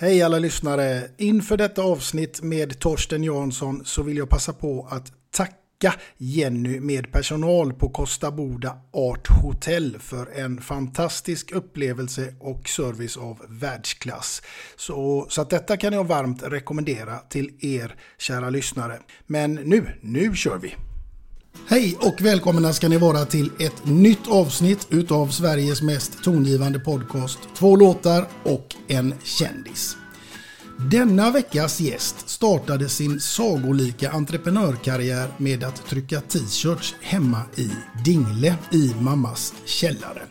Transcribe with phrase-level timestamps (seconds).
[0.00, 1.10] Hej alla lyssnare!
[1.16, 7.12] Inför detta avsnitt med Torsten Jansson så vill jag passa på att tacka Jenny med
[7.12, 14.42] personal på Costa Boda Art Hotel för en fantastisk upplevelse och service av världsklass.
[14.76, 18.98] Så, så att detta kan jag varmt rekommendera till er kära lyssnare.
[19.26, 20.74] Men nu, nu kör vi!
[21.66, 27.38] Hej och välkomna ska ni vara till ett nytt avsnitt utav Sveriges mest tongivande podcast.
[27.54, 29.96] Två låtar och en kändis.
[30.90, 37.70] Denna veckas gäst startade sin sagolika entreprenörkarriär med att trycka t-shirts hemma i
[38.04, 40.22] Dingle i mammas källare.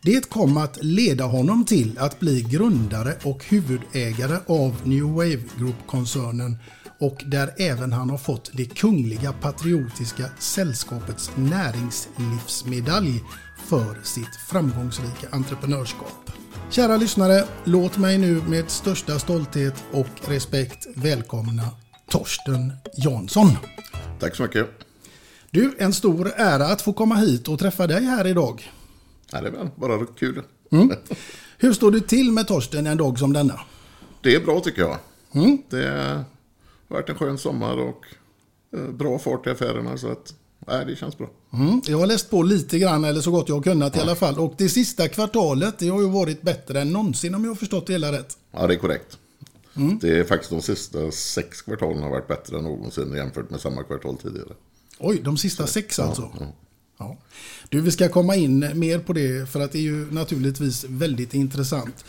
[0.00, 6.56] Det kom att leda honom till att bli grundare och huvudägare av New Wave Group-koncernen
[6.98, 13.22] och där även han har fått det Kungliga Patriotiska Sällskapets näringslivsmedalj
[13.66, 16.30] för sitt framgångsrika entreprenörskap.
[16.70, 21.62] Kära lyssnare, låt mig nu med största stolthet och respekt välkomna
[22.08, 23.48] Torsten Jansson.
[24.20, 24.66] Tack så mycket.
[25.50, 28.72] Du, en stor ära att få komma hit och träffa dig här idag.
[29.32, 30.42] Ja, det är väl bara kul.
[30.72, 30.92] Mm.
[31.58, 33.60] Hur står du till med Torsten en dag som denna?
[34.20, 34.98] Det är bra tycker jag.
[35.32, 35.58] Mm.
[35.70, 36.24] Det
[36.88, 38.04] varit en skön sommar och
[38.76, 39.98] eh, bra fart i affärerna.
[39.98, 40.34] Så att,
[40.66, 41.30] nej, det känns bra.
[41.52, 41.80] Mm.
[41.86, 44.38] Jag har läst på lite grann, eller så gott jag har kunnat i alla fall.
[44.38, 47.86] Och det sista kvartalet, det har ju varit bättre än någonsin om jag har förstått
[47.86, 48.38] det hela rätt.
[48.52, 49.18] Ja, det är korrekt.
[50.00, 53.82] Det är faktiskt de sista sex kvartalen har varit bättre än någonsin jämfört med samma
[53.82, 54.52] kvartal tidigare.
[54.98, 56.30] Oj, de sista sex alltså?
[56.40, 56.46] ja.
[56.98, 57.16] Ja.
[57.68, 61.34] Du, vi ska komma in mer på det för att det är ju naturligtvis väldigt
[61.34, 62.04] intressant.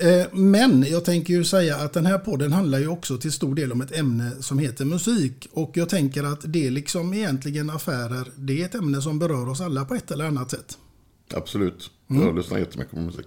[0.00, 3.54] Eh, Men jag tänker ju säga att den här podden handlar ju också till stor
[3.54, 5.48] del om ett ämne som heter musik.
[5.52, 9.60] Och jag tänker att det liksom egentligen affärer, det är ett ämne som berör oss
[9.60, 10.78] alla på ett eller annat sätt.
[11.34, 11.90] Absolut.
[12.06, 13.26] Jag lyssnar jättemycket på musik.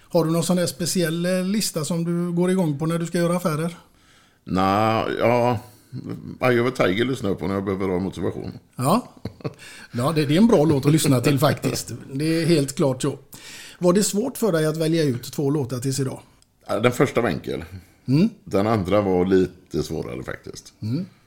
[0.00, 3.06] Har du någon sån där speciell eh, lista som du går igång på när du
[3.06, 3.76] ska göra affärer?
[4.44, 5.58] Nej, ja...
[6.40, 8.52] Eye of a Tiger lyssnar jag på när jag behöver ha motivation.
[8.76, 9.08] Ja,
[9.92, 11.92] ja det, det är en bra låt att lyssna till faktiskt.
[12.12, 13.18] Det är helt klart så.
[13.78, 16.20] Var det svårt för dig att välja ut två låtar tills idag?
[16.82, 17.64] Den första var enkel.
[18.44, 20.72] Den andra var lite svårare faktiskt.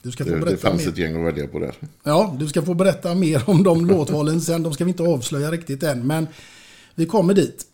[0.01, 0.89] Du ska få Det, det berätta fanns mer.
[0.91, 1.75] ett gäng att välja på där.
[2.03, 4.63] Ja, du ska få berätta mer om de låtvalen sen.
[4.63, 6.27] De ska vi inte avslöja riktigt än, men
[6.95, 7.65] vi kommer dit.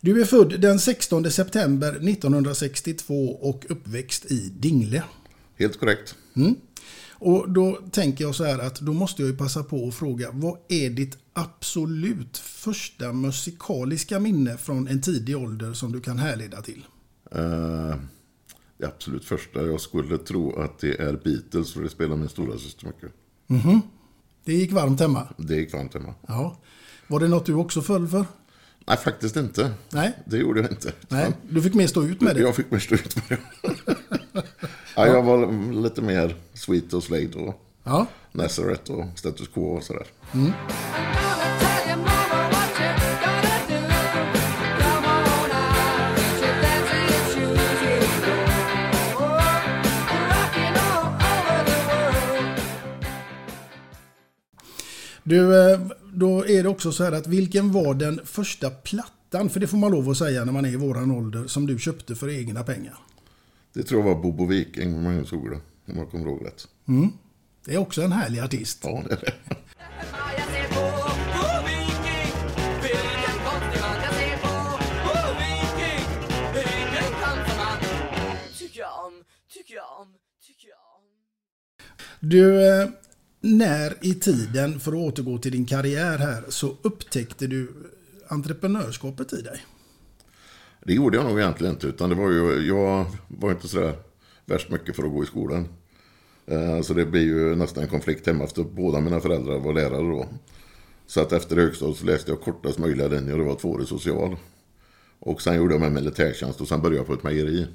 [0.00, 5.02] Du är född den 16 september 1962 och uppväxt i Dingle.
[5.58, 6.14] Helt korrekt.
[7.12, 10.30] Och då tänker jag så här att då måste jag ju passa på att fråga,
[10.32, 16.62] vad är ditt absolut första musikaliska minne från en tidig ålder som du kan härleda
[16.62, 16.86] till?
[17.30, 17.96] Eh,
[18.78, 22.58] det absolut första, jag skulle tro att det är Beatles, för det spelar min stora
[22.58, 23.12] syster mycket.
[24.44, 25.28] Det gick varmt hemma.
[25.36, 26.14] Det gick varmt hemma.
[26.28, 26.56] Ja.
[27.06, 28.24] Var det något du också föll för?
[28.86, 29.74] Nej, faktiskt inte.
[29.92, 30.18] Nej.
[30.26, 30.92] Det gjorde jag inte.
[31.08, 32.42] Nej, du fick mer stå ut med det.
[32.42, 33.96] Jag fick mer stå ut med det.
[34.96, 38.06] ja, jag var lite mer Sweet och Slade och Ja.
[38.32, 40.06] Nazareth och Status Quo och sådär.
[55.22, 55.80] Du, eh,
[56.12, 59.78] då är det också så här att vilken var den första plattan, för det får
[59.78, 62.62] man lov att säga när man är i våran ålder, som du köpte för egna
[62.62, 62.94] pengar?
[63.74, 65.56] Det tror jag var Bobo Viking med Magnus Uggla,
[65.86, 66.68] om jag kommer ihåg rätt.
[67.64, 68.80] Det är också en härlig artist.
[68.82, 69.32] Ja, det är det.
[82.20, 82.88] Du, eh,
[83.40, 87.72] när i tiden, för att återgå till din karriär här, så upptäckte du
[88.28, 89.60] entreprenörskapet i dig?
[90.84, 93.94] Det gjorde jag nog egentligen inte, utan det var ju, jag var inte sådär
[94.44, 95.68] värst mycket för att gå i skolan.
[96.46, 100.08] Eh, så det blir ju nästan en konflikt hemma efter båda mina föräldrar var lärare
[100.08, 100.26] då.
[101.06, 104.36] Så att efter högstadiet så läste jag kortast möjliga linje och det var tvåårig social.
[105.18, 107.66] Och sen gjorde jag med militärtjänst och sen började jag på ett mejeri.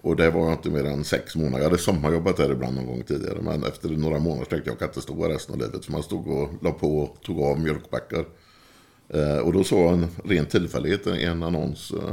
[0.00, 1.58] Och det var jag inte mer än sex månader.
[1.58, 3.38] Jag hade sommarjobbat där ibland någon gång tidigare.
[3.42, 5.84] Men efter några månader tänkte jag att jag kan inte stå här resten av livet.
[5.84, 8.24] För man stod och la på och tog av mjölkbackar.
[9.08, 12.12] Eh, och då såg jag en ren tillfällighet en annons eh,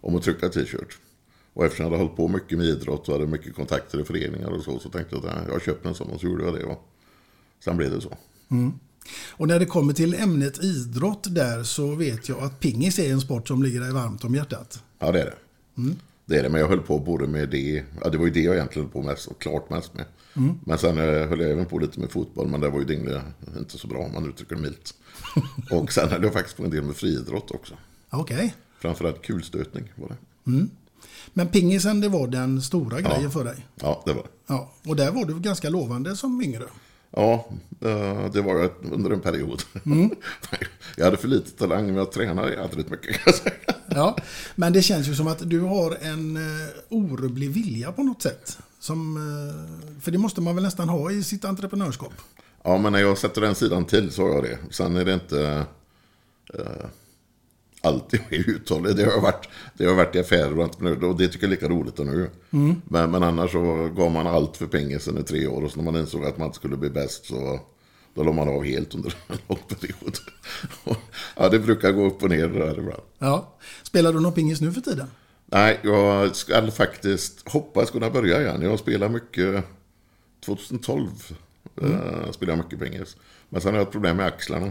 [0.00, 0.98] om att trycka t-shirt.
[1.52, 4.48] Och eftersom jag hade hållit på mycket med idrott och hade mycket kontakter i föreningar
[4.48, 4.78] och så.
[4.78, 6.64] Så tänkte jag att ja, jag köpte en sån och så gjorde jag det.
[6.64, 6.88] Och
[7.64, 8.16] sen blev det så.
[9.30, 13.20] Och när det kommer till ämnet idrott där så vet jag att pingis är en
[13.20, 14.82] sport som ligger dig varmt om hjärtat.
[14.98, 15.36] Ja, det är det.
[16.28, 18.40] Det är det, men jag höll på både med det, ja det var ju det
[18.40, 20.04] jag egentligen höll på mest och klart mest med.
[20.64, 23.22] Men sen eh, höll jag även på lite med fotboll, men det var ju Dingle
[23.58, 24.94] inte så bra om man uttrycker det milt.
[25.70, 27.74] och sen höll jag faktiskt på en del med friidrott också.
[28.10, 28.54] Okej.
[28.78, 30.16] Framförallt kulstötning var det.
[31.32, 33.66] Men pingisen det var den stora grejen för dig?
[33.74, 34.28] Ja, det var det.
[34.46, 34.72] Ja.
[34.86, 36.64] Och där var du ganska lovande som yngre?
[37.16, 37.46] Ja,
[37.80, 39.62] eh, det var under en period.
[40.96, 43.20] jag hade för lite talang, men jag tränade jädrigt mycket.
[43.86, 44.16] Ja,
[44.54, 46.42] men det känns ju som att du har en uh,
[46.88, 48.58] orubblig vilja på något sätt.
[48.78, 52.12] Som, eh, för det måste man väl nästan ha i sitt entreprenörskap?
[52.62, 54.58] Ja, men när jag sätter den sidan till så har jag det.
[54.70, 55.64] Sen är det inte
[56.54, 56.86] eh,
[57.86, 58.96] alltid mer uthållig.
[58.96, 61.56] Det har varit, det har varit i affärer och entreprenörer och det tycker jag är
[61.56, 62.30] lika roligt nu.
[62.84, 65.84] Men, men annars så gav man allt för pengen i tre år och så när
[65.84, 67.60] man insåg att man inte skulle bli bäst så
[68.14, 70.18] då la man av helt under en lång period.
[71.36, 73.02] Ja, det brukar gå upp och ner det där ibland.
[73.18, 73.56] Ja.
[73.82, 75.06] Spelar du någon pingis nu för tiden?
[75.46, 78.62] Nej, jag ska faktiskt hoppas kunna börja igen.
[78.62, 79.64] Jag spelar mycket
[80.44, 81.08] 2012.
[81.82, 83.16] Eh, spelar jag mycket pingis.
[83.48, 84.70] Men sen har jag ett problem med axlarna.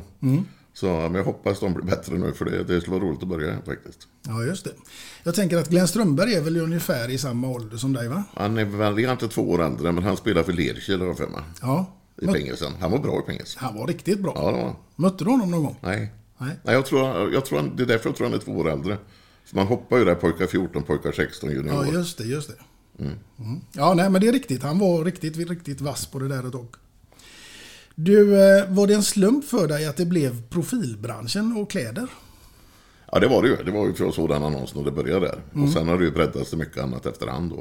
[0.76, 3.30] Så, men jag hoppas de blir bättre nu för det, det skulle vara roligt att
[3.30, 4.08] börja faktiskt.
[4.28, 4.72] Ja, just det.
[5.24, 8.24] Jag tänker att Glenn Strömberg är väl ungefär i samma ålder som dig, va?
[8.34, 11.18] Han är väl, är inte två år äldre, men han spelar för Lerkiel har jag
[11.18, 11.42] för mig.
[11.62, 11.86] Ja.
[12.22, 12.74] I pingisen.
[12.80, 13.56] Han var bra i pingis.
[13.56, 14.34] Han var riktigt bra.
[14.36, 14.76] Ja, det var.
[14.96, 15.76] Mötte du honom någon gång?
[15.82, 16.14] Nej.
[16.38, 16.60] Nej.
[16.64, 18.70] Nej, jag tror, jag tror han, det är därför jag tror han är två år
[18.72, 18.98] äldre.
[19.46, 21.86] Så man hoppar ju där pojkar 14, pojkar 16 Ja, junior.
[21.94, 23.04] just det, just det.
[23.04, 23.16] Mm.
[23.72, 24.64] Ja, nej, men det är riktigt.
[24.64, 26.68] Han var riktigt, riktigt vass på det där ett tag.
[27.96, 32.08] Du, eh, var det en slump för dig att det blev profilbranschen och kläder?
[33.12, 33.56] Ja, det var det ju.
[33.56, 35.64] Det var ju för jag såg den annonsen och det började där.
[35.64, 37.60] Och sen har det ju breddats till mycket annat efterhand då.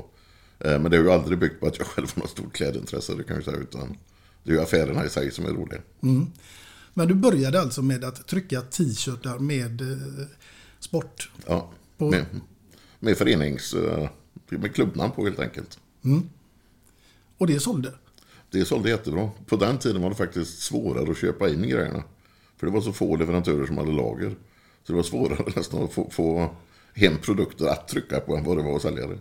[0.69, 3.15] Eh, Men det har ju aldrig byggt på att jag själv har något stort klädintresse,
[3.15, 3.57] det kan jag säga.
[3.57, 3.97] Utan
[4.43, 5.81] det är ju affärerna i sig som är roliga.
[6.95, 10.27] Men du började alltså med att trycka t-shirtar med eh,
[10.79, 11.31] sport.
[11.47, 12.25] Ja, På- med,
[13.01, 13.75] med förenings...
[14.49, 15.79] Med klubbnamn på helt enkelt.
[17.39, 17.93] Och det sålde.
[18.55, 19.31] Det sålde jättebra.
[19.47, 22.03] På den tiden var det faktiskt svårare att köpa in grejerna.
[22.57, 24.31] För det var så få leverantörer som hade lager.
[24.83, 26.55] Så det var svårare nästan att få, få
[26.95, 29.19] hem produkter att trycka på än vad det var att sälja det.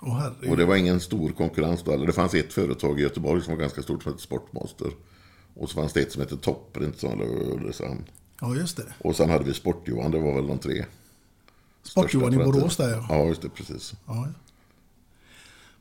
[0.00, 0.50] Herregud.
[0.50, 1.96] Och det var ingen stor konkurrens då.
[1.96, 4.90] Det fanns ett företag i Göteborg som var ganska stort som hette Sportmonster.
[5.54, 8.04] Och så fanns det ett som hette Topprint som Ulricehamn.
[8.40, 8.94] Ja, just det.
[8.98, 10.84] Och sen hade vi Sport-Johan, det var väl de tre.
[11.82, 13.06] Sport-Johan i Borås där ja.
[13.08, 13.94] Ja, just det, precis.
[14.06, 14.14] ja.
[14.26, 14.49] ja.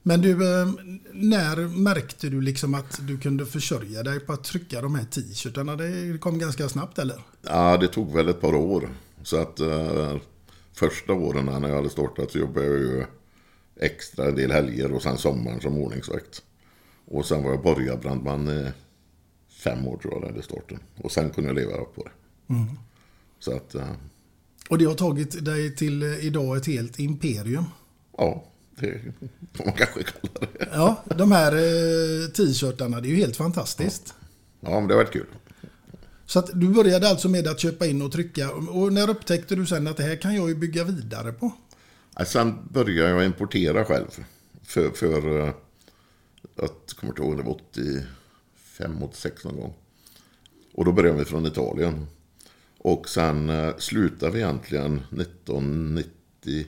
[0.03, 0.67] Men du, eh,
[1.13, 5.75] när märkte du liksom att du kunde försörja dig på att trycka de här t-shirtarna?
[5.75, 7.21] Det kom ganska snabbt eller?
[7.41, 8.89] Ja, det tog väl ett par år.
[9.23, 10.15] Så att eh,
[10.73, 13.05] första åren när jag hade startat så jobbade jag ju
[13.79, 16.43] extra en del helger och sen sommaren som ordningsvakt.
[17.05, 18.71] Och sen var jag borgarbrandman i
[19.63, 20.79] fem år tror jag, där i starten.
[20.97, 22.11] Och sen kunde jag leva på det.
[23.39, 23.91] Så att, eh,
[24.69, 27.65] Och det har tagit dig till eh, idag ett helt imperium.
[28.17, 28.43] ja,
[28.79, 29.01] det
[29.53, 30.67] får man kanske kalla det.
[30.73, 34.13] Ja, de här eh, t-shirtarna, det är ju helt fantastiskt.
[34.59, 35.25] Ja, men det har varit kul.
[36.25, 38.51] Så att du började alltså med att köpa in och trycka.
[38.51, 41.51] Och när upptäckte du sen att det här kan jag ju bygga vidare på?
[42.17, 44.07] Ja, Sen började jag importera själv.
[44.63, 45.53] För, för eh,
[46.55, 49.73] att, kommer inte ihåg, det var 85, 86 någon gång.
[50.73, 52.07] Och då började vi från Italien.
[52.77, 56.65] Och sen eh, slutade vi egentligen 1990,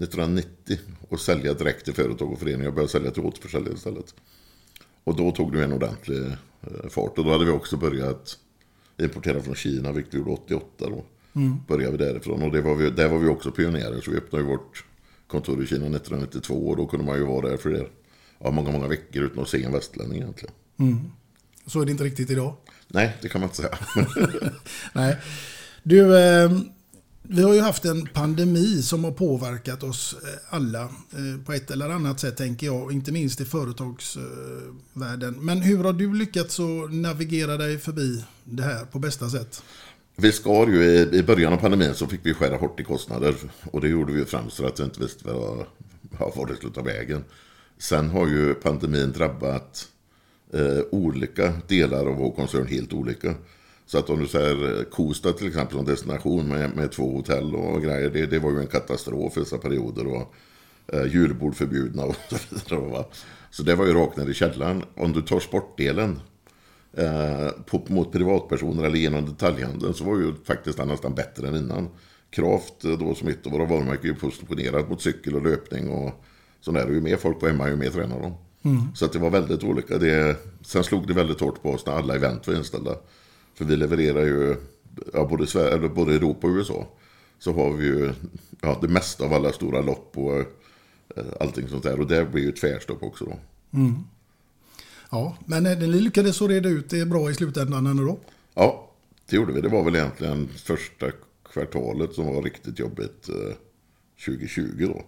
[0.00, 0.78] 1990
[1.08, 2.64] och sälja direkt till företag och föreningar.
[2.64, 4.14] Jag började sälja till återförsäljare istället.
[5.04, 7.18] Och då tog det en ordentlig eh, fart.
[7.18, 8.38] Och då hade vi också börjat
[8.98, 11.04] importera från Kina, vilket vi gjorde 88 då.
[11.68, 12.42] Började vi därifrån.
[12.42, 14.00] Och det var vi, där var vi också pionjärer.
[14.00, 14.84] Så vi öppnade ju vårt
[15.26, 16.54] kontor i Kina 1992.
[16.54, 17.86] Och då kunde man ju vara där för det.
[18.38, 20.54] Ja, många, många veckor utan att se en västlänning egentligen.
[21.66, 22.56] Så är det inte riktigt idag.
[22.88, 23.78] Nej, det kan man inte säga.
[24.92, 25.16] Nej.
[25.82, 26.50] Du, eh,
[27.22, 31.70] vi har ju haft en pandemi som har påverkat oss eh, alla eh, på ett
[31.70, 35.34] eller annat sätt tänker jag, inte minst i företagsvärlden.
[35.40, 39.62] Men hur har du lyckats att navigera dig förbi det här på bästa sätt?
[40.16, 43.34] Vi skar ju i, i början av pandemin så fick vi skära hårt i kostnader.
[43.64, 45.66] Och det gjorde vi främst för att vi inte visste vad,
[46.36, 47.24] var det skulle ta vägen.
[47.78, 49.88] Sen har ju pandemin drabbat
[50.52, 53.34] eh, olika delar av vår koncern helt olika.
[53.90, 57.54] Så att om du säger eh, Kosta till exempel som destination med, med två hotell
[57.54, 58.10] och grejer.
[58.10, 60.06] Det, det var ju en katastrof i dessa perioder.
[60.06, 60.34] Och,
[60.92, 62.16] eh, julbord förbjudna och
[62.68, 63.04] så vidare.
[63.50, 64.82] Så det var ju rakt ner i källaren.
[64.96, 66.20] Om du tar sportdelen
[66.96, 71.56] eh, på, mot privatpersoner eller genom detaljhandeln så var ju faktiskt den nästan bättre än
[71.56, 71.88] innan.
[72.30, 76.24] Kraft eh, då som ett av våra varumärken är positionerat mot cykel och löpning och
[76.60, 76.86] sånt där.
[76.86, 78.34] Och ju mer folk var hemma ju mer tränar de.
[78.94, 79.98] Så att det var väldigt olika.
[79.98, 82.96] Det, sen slog det väldigt hårt på oss när alla event var inställda.
[83.60, 84.56] För vi levererar ju
[85.12, 86.88] ja, både, Sverige, både Europa och USA.
[87.38, 88.12] Så har vi ju
[88.60, 90.38] ja, det mesta av alla stora lopp och
[91.16, 92.00] eh, allting sånt där.
[92.00, 93.38] Och det blir ju tvärstopp också då.
[95.10, 98.18] Ja, men eh, ni lyckades så reda ut det bra i slutändan ändå då?
[98.54, 98.90] Ja,
[99.26, 99.60] det gjorde vi.
[99.60, 101.06] Det var väl egentligen första
[101.52, 103.54] kvartalet som var riktigt jobbigt eh,
[104.26, 105.02] 2020 då.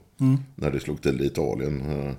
[0.54, 1.80] När det slog till i Italien.
[1.80, 2.14] Eh,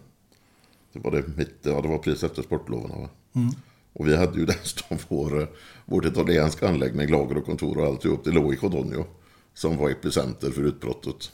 [0.93, 3.01] det var det mitt, ja det var precis efter sportloven.
[3.01, 3.09] Va?
[3.93, 5.49] Och vi hade ju dessutom vår,
[5.85, 8.23] vårt italienska anläggning, lager och kontor och alltihop.
[8.23, 9.05] Det låg i Codogno.
[9.53, 11.31] Som var epicenter för utbrottet.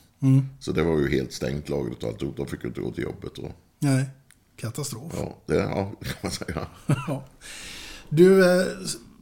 [0.59, 2.37] Så det var ju helt stängt lagret och alltihop.
[2.37, 3.37] De fick ju inte gå till jobbet.
[3.37, 4.05] Och, Nej,
[4.55, 5.13] katastrof.
[5.17, 6.67] ja, det, ja, kan man säga.
[8.09, 8.67] Du, eh,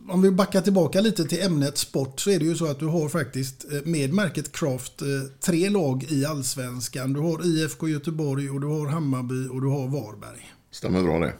[0.09, 2.85] om vi backar tillbaka lite till ämnet sport så är det ju så att du
[2.85, 5.07] har faktiskt eh, med märket Craft eh,
[5.39, 7.13] tre lag i allsvenskan.
[7.13, 10.53] Du har IFK Göteborg och du har Hammarby och du har Varberg.
[10.71, 11.33] Stämmer bra det.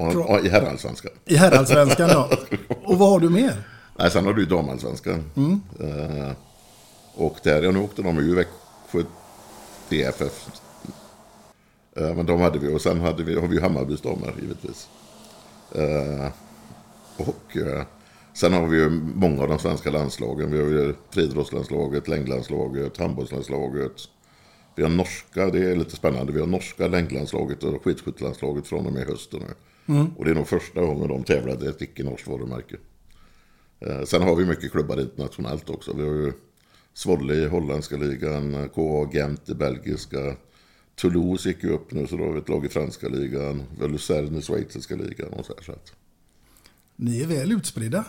[0.00, 1.12] Och, och, I herrallsvenskan.
[1.24, 2.30] I herrallsvenskan ja.
[2.84, 3.62] Och vad har du mer?
[3.98, 5.24] Nej, sen har du damallsvenskan.
[5.80, 6.32] Eh,
[7.14, 9.02] och där, ja nu åkte de ju Växjö
[9.88, 10.48] DFF.
[11.96, 14.88] Eh, men de hade vi och sen hade vi, har vi ju Hammarbys damer givetvis.
[15.74, 16.28] Eh,
[17.16, 17.56] och
[18.34, 20.52] sen har vi ju många av de svenska landslagen.
[20.52, 23.92] Vi har ju friidrottslandslaget, längdlandslaget, handbollslandslaget.
[24.74, 26.32] Vi har norska, det är lite spännande.
[26.32, 29.54] Vi har norska längdlandslaget och skidskyttelandslaget från och med hösten nu.
[30.16, 32.76] Och det är nog första gången de tävlade ett icke-norskt varumärke.
[33.80, 35.96] Eh, sen har vi mycket klubbar internationellt också.
[35.96, 36.32] Vi har ju
[36.94, 40.36] Zwolle i holländska ligan, KA Gent i belgiska.
[40.94, 43.62] Toulouse gick ju upp nu så då har vi ett lag i franska ligan.
[43.76, 45.62] Vi har Luzern i schweiziska ligan och så här.
[45.64, 45.92] Så att,
[46.96, 48.04] Ni är väl utspridda.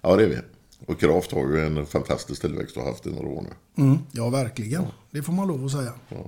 [0.00, 0.38] ja, det är vi.
[0.86, 3.82] Och Kraft har ju en fantastisk tillväxt och har haft i några år nu.
[3.84, 4.84] Mm, ja, verkligen.
[5.10, 5.92] Det får man lov att säga.
[6.08, 6.26] Eh,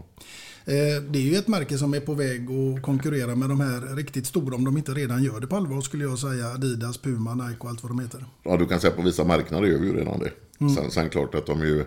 [0.64, 4.26] Det är ju ett märke som är på väg att konkurrera med de här riktigt
[4.26, 6.48] stora, om de inte redan gör det på allvar skulle jag säga.
[6.48, 8.26] Adidas, Puma, Nike och allt vad de heter.
[8.42, 10.30] Ja, du kan säga på vissa marknader gör vi ju redan det.
[10.74, 11.84] Sen, sen klart att de är ju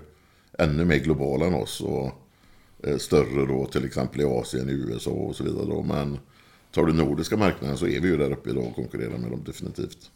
[0.60, 2.12] ännu mer globala än oss och
[2.84, 5.66] eh, större då till exempel i Asien, i USA och så vidare.
[5.66, 5.84] Då.
[5.84, 6.18] Men
[6.72, 9.44] tar du nordiska marknaden så är vi ju där uppe idag och konkurrerar med dem
[9.46, 10.12] definitivt.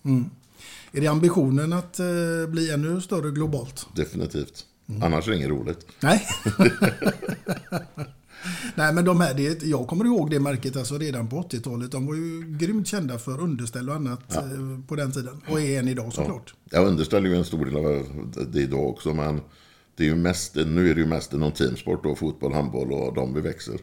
[0.91, 2.05] Är det ambitionen att eh,
[2.47, 3.87] bli ännu större globalt?
[3.95, 4.65] Definitivt.
[5.01, 5.85] Annars är det inget roligt.
[5.99, 6.27] Nej.
[8.75, 11.91] Nej, men de här, det, jag kommer ihåg det märket alltså redan på 80-talet.
[11.91, 14.41] De var ju grymt kända för underställ och annat eh,
[14.87, 15.41] på den tiden.
[15.47, 16.53] Och är än idag såklart.
[16.71, 18.05] Jag underställer ju en stor del av
[18.51, 19.41] det idag också, men
[19.95, 23.13] det är ju mest, nu är det ju mest inom teamsport och fotboll, handboll och
[23.13, 23.79] de vi växer.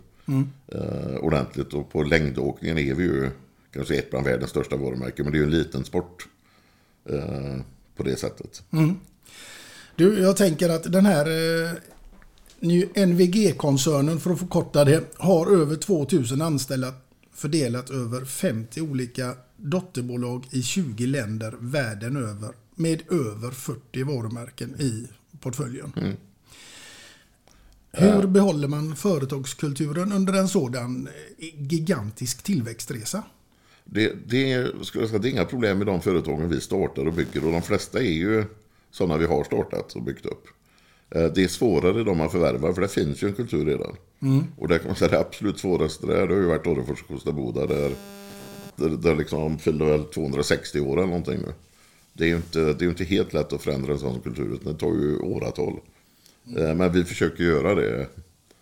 [0.68, 3.30] Eh, ordentligt och på längdåkningen är vi ju
[3.72, 6.28] kanske ett bland världens största varumärken, men det är ju en liten sport
[7.08, 7.60] eh,
[7.96, 8.62] på det sättet.
[9.96, 11.70] Du, jag tänker att den här eh,
[12.60, 16.92] NVG-koncernen, för att förkorta det, har över 2000 anställda
[17.32, 25.08] fördelat över 50 olika dotterbolag i 20 länder världen över med över 40 varumärken i
[25.40, 25.92] portföljen.
[25.96, 26.16] Mm.
[27.92, 31.08] Hur behåller man företagskulturen under en sådan
[31.56, 33.22] gigantisk tillväxtresa?
[33.84, 37.06] Det, det, är, skulle jag säga, det är inga problem med de företagen vi startar
[37.06, 38.44] och bygger och de flesta är ju
[38.90, 40.44] sådana vi har startat och byggt upp.
[41.10, 43.96] Eh, Det är svårare de man förvärvar för det finns ju en kultur redan.
[44.58, 47.08] Och det kan man säga det absolut svåraste där, det har ju varit Orrefors och
[47.08, 47.92] Kosta Boda där,
[48.76, 51.52] där, där liksom fyllde väl 260 år eller någonting nu.
[52.12, 54.72] Det är ju inte, det är inte helt lätt att förändra en sån kultur, utan
[54.72, 55.80] det tar ju åratal.
[56.56, 58.06] Eh, Men vi försöker göra det,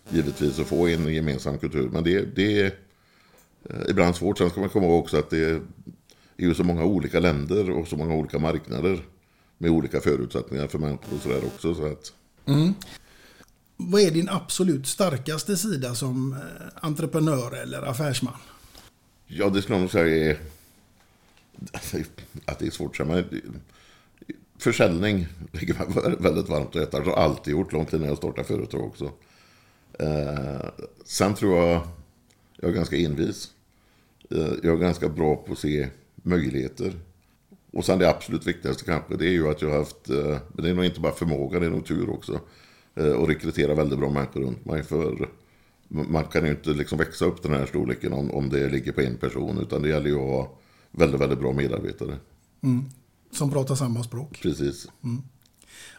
[0.09, 1.89] givetvis, och få en gemensam kultur.
[1.93, 2.65] Men det, det är
[3.69, 4.37] eh, ibland svårt.
[4.37, 5.61] Sen ska man komma ihåg också att det är
[6.37, 8.99] ju så många olika länder och så många olika marknader
[9.57, 11.75] med olika förutsättningar för människor och sådär också.
[11.75, 12.13] Så att,
[12.45, 12.73] Mm.
[13.77, 16.39] Vad är din absolut starkaste sida som eh,
[16.75, 18.33] entreprenör eller affärsman?
[19.27, 20.37] Ja, det skulle jag nog säga är
[21.73, 21.97] alltså,
[22.45, 23.25] att det är svårt att säga.
[23.31, 23.61] Men
[24.57, 27.05] försäljning ligger mig väldigt varmt och hjärtat.
[27.05, 29.11] Det har alltid gjort, långt innan jag startade företag också.
[29.99, 30.65] Eh,
[31.05, 31.87] sen tror jag
[32.57, 33.51] jag är ganska envis.
[34.29, 36.93] Eh, jag är ganska bra på att se möjligheter.
[37.75, 40.65] Och sen det absolut viktigaste kanske, det är ju att jag har haft, eh, men
[40.65, 42.39] det är nog inte bara förmåga, det är nog tur också.
[42.95, 44.83] Eh, och rekrytera väldigt bra människor runt mig.
[44.83, 45.29] För
[45.87, 49.01] man kan ju inte liksom växa upp den här storleken om, om det ligger på
[49.01, 49.57] en person.
[49.57, 50.57] Utan det gäller ju att ha
[50.91, 52.17] väldigt, väldigt bra medarbetare.
[53.31, 54.39] Som pratar samma språk.
[54.41, 54.87] Precis.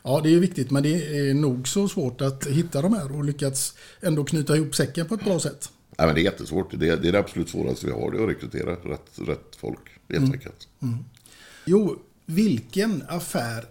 [0.03, 3.25] Ja, det är viktigt, men det är nog så svårt att hitta de här och
[3.25, 5.71] lyckats ändå knyta ihop säcken på ett bra sätt.
[5.99, 6.81] Nej, men det är jättesvårt.
[6.81, 9.57] Det är, det är det absolut svåraste vi har, det är att rekrytera rätt, rätt
[9.57, 9.91] folk.
[10.09, 10.69] Helt enkelt.
[11.69, 13.65] Jo, vilken affär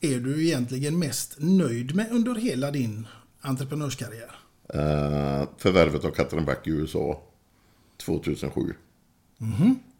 [0.00, 3.06] är du egentligen mest nöjd med under hela din
[3.40, 4.36] entreprenörskarriär?
[4.68, 7.22] Eh, förvärvet av Katrinback i USA
[7.96, 8.74] 2007.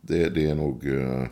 [0.01, 1.23] Det, det är nog eh,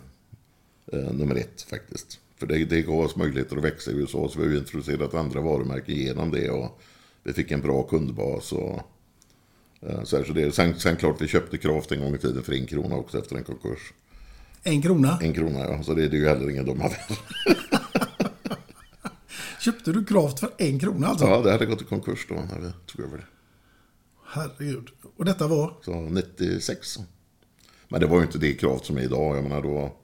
[0.93, 2.21] eh, nummer ett faktiskt.
[2.37, 4.29] För det, det gav oss möjligheter att växa i USA.
[4.29, 6.51] Så vi har introducerat andra varumärken genom det.
[6.51, 6.81] Och
[7.23, 8.53] vi fick en bra kundbas.
[8.53, 8.81] Och,
[10.05, 12.53] så här, så det, sen, sen klart vi köpte Kraft en gång i tiden för
[12.53, 13.93] en krona också efter en konkurs.
[14.62, 15.18] En krona.
[15.22, 17.18] En krona ja, så det, det är ju heller ingen dum affär.
[19.61, 21.25] Köpte du Kraft för en krona alltså?
[21.25, 23.25] Ja, det hade gått i konkurs då när vi tog över det.
[24.27, 24.90] Herregud.
[25.16, 25.75] Och detta var?
[25.85, 26.98] Så 96.
[27.88, 29.37] Men det var ju inte det Kraft som är idag.
[29.37, 29.96] Jag menar då,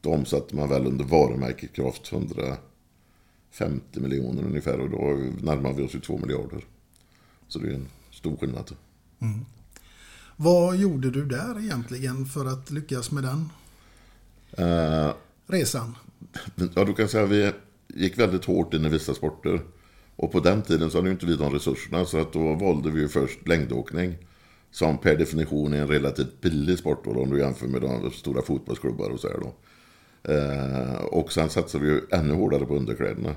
[0.00, 4.80] då omsatte man väl under varumärket Kraft 150 miljoner ungefär.
[4.80, 4.98] Och då
[5.46, 6.64] närmar vi oss ju 2 miljarder.
[7.48, 8.76] Så det är en stor skillnad.
[10.36, 13.48] Vad gjorde du där egentligen för att lyckas med den
[14.58, 15.12] Eh,
[15.46, 15.96] resan?
[16.74, 17.52] ja, du kan säga att vi
[17.94, 19.60] gick väldigt hårt in i vissa sporter.
[20.16, 22.04] Och på den tiden så hade ju inte vi de resurserna.
[22.04, 24.16] Så att då valde vi ju först längdåkning.
[24.70, 28.42] Som per definition är en relativt billig sport då, om du jämför med de stora
[28.42, 29.54] fotbollsklubbar och så här då.
[30.32, 33.34] Eh, och sen satsade vi ju ännu hårdare på underkläderna.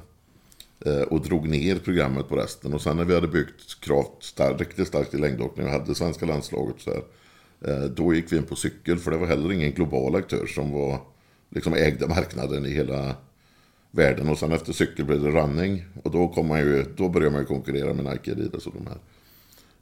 [0.85, 2.73] Eh, och drog ner programmet på resten.
[2.73, 6.25] Och sen när vi hade byggt Kraft starkt, riktigt starkt i längdåkning och hade svenska
[6.25, 7.03] landslaget så här.
[7.61, 10.71] Eh, då gick vi in på cykel för det var heller ingen global aktör som
[10.71, 10.99] var,
[11.49, 13.15] liksom ägde marknaden i hela
[13.91, 14.29] världen.
[14.29, 15.85] Och sen efter cykel blev det running.
[16.03, 18.87] Och då, kom man ju, då började man ju konkurrera med Nike, Adidas och de
[18.87, 18.99] här.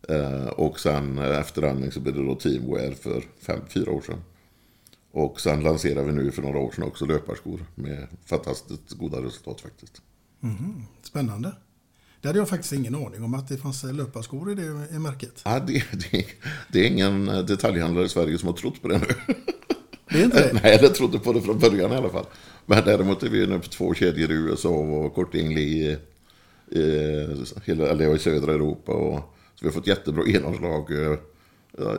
[0.10, 4.02] Eh, och sen eh, efter running så blev det då teamwear för fem, fyra år
[4.02, 4.22] sedan.
[5.12, 9.62] Och sen lanserade vi nu för några år sedan också löparskor med fantastiskt goda resultat
[9.62, 10.02] faktiskt.
[10.40, 11.52] Mhm, spännande.
[12.24, 15.42] Det hade jag faktiskt ingen aning om att det fanns löparskor i det i märket.
[15.46, 16.26] Ja, det, det,
[16.72, 19.34] det är ingen detaljhandlare i Sverige som har trott på det nu.
[20.10, 20.60] Det är inte det?
[20.64, 22.26] Nej, eller trodde på det från början i alla fall.
[22.66, 25.98] Men däremot är vi nu på två kedjor i USA och Kortingli i,
[26.72, 26.82] i,
[27.66, 28.92] eller i södra Europa.
[28.92, 29.20] Och,
[29.56, 30.92] så vi har fått jättebra genomslag.
[30.92, 31.18] eh,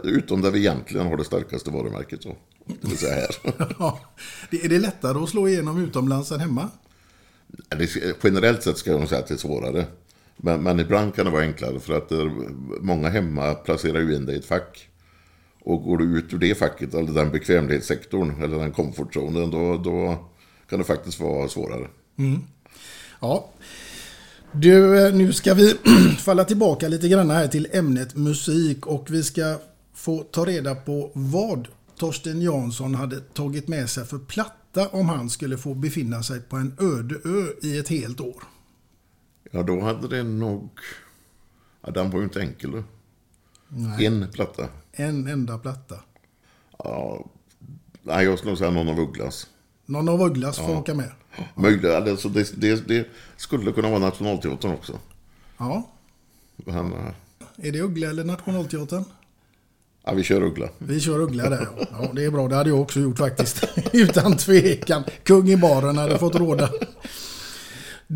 [0.04, 2.22] Utom där vi egentligen har det starkaste varumärket.
[2.22, 3.36] Så, det vill säga här.
[3.78, 4.00] Ja.
[4.50, 6.70] Är det lättare att slå igenom utomlands än hemma?
[8.22, 9.86] Generellt sett ska jag nog säga att det är svårare.
[10.36, 12.10] Men, men ibland kan det vara enklare för att
[12.80, 14.88] många hemma placerar ju in dig i ett fack.
[15.60, 20.18] Och går du ut ur det facket, eller den bekvämlighetssektorn, eller den komfortzonen, då, då
[20.70, 21.86] kan det faktiskt vara svårare.
[22.18, 22.40] Mm.
[23.20, 23.50] Ja.
[24.52, 25.74] Du, eh, nu ska vi
[26.18, 29.58] falla tillbaka lite grann här till ämnet musik och vi ska
[29.94, 31.68] få ta reda på vad
[31.98, 36.56] Torsten Jansson hade tagit med sig för platta om han skulle få befinna sig på
[36.56, 38.42] en öde ö i ett helt år.
[39.54, 40.70] Ja, då hade det nog...
[41.82, 42.70] Ja, den var ju inte enkel.
[42.70, 42.82] då.
[44.04, 44.68] En platta.
[44.92, 45.96] En enda platta.
[46.78, 47.24] Ja,
[48.02, 49.46] nej, jag skulle nog säga någon av Ugglas.
[49.86, 51.10] Någon av Ugglas får åka med.
[51.54, 54.98] Möjligt, alltså det, det, det skulle kunna vara Nationalteatern också.
[55.58, 55.90] Ja.
[56.66, 59.04] Han, eh, Är det Uggla eller Nationalteatern?
[60.04, 60.68] Ja, vi kör Uggla.
[60.78, 61.68] Vi kör Uggla där.
[61.90, 62.48] Ja, det är bra.
[62.48, 63.64] Det hade jag också gjort faktiskt.
[63.92, 65.04] Utan tvekan.
[65.22, 66.70] Kung i baren hade fått råda.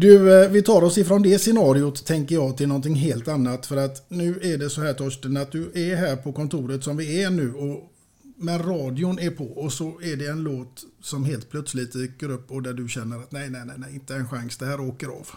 [0.01, 3.67] Du, eh, vi tar oss ifrån det scenariot tänker jag till någonting helt annat.
[3.67, 6.97] För att nu är det så här Torsten att du är här på kontoret som
[6.97, 7.55] vi är nu.
[7.55, 7.93] Och,
[8.37, 12.51] men radion är på och så är det en låt som helt plötsligt dyker upp
[12.51, 14.57] och där du känner att nej, nej, nej, nej inte en chans.
[14.57, 15.29] Det här åker av.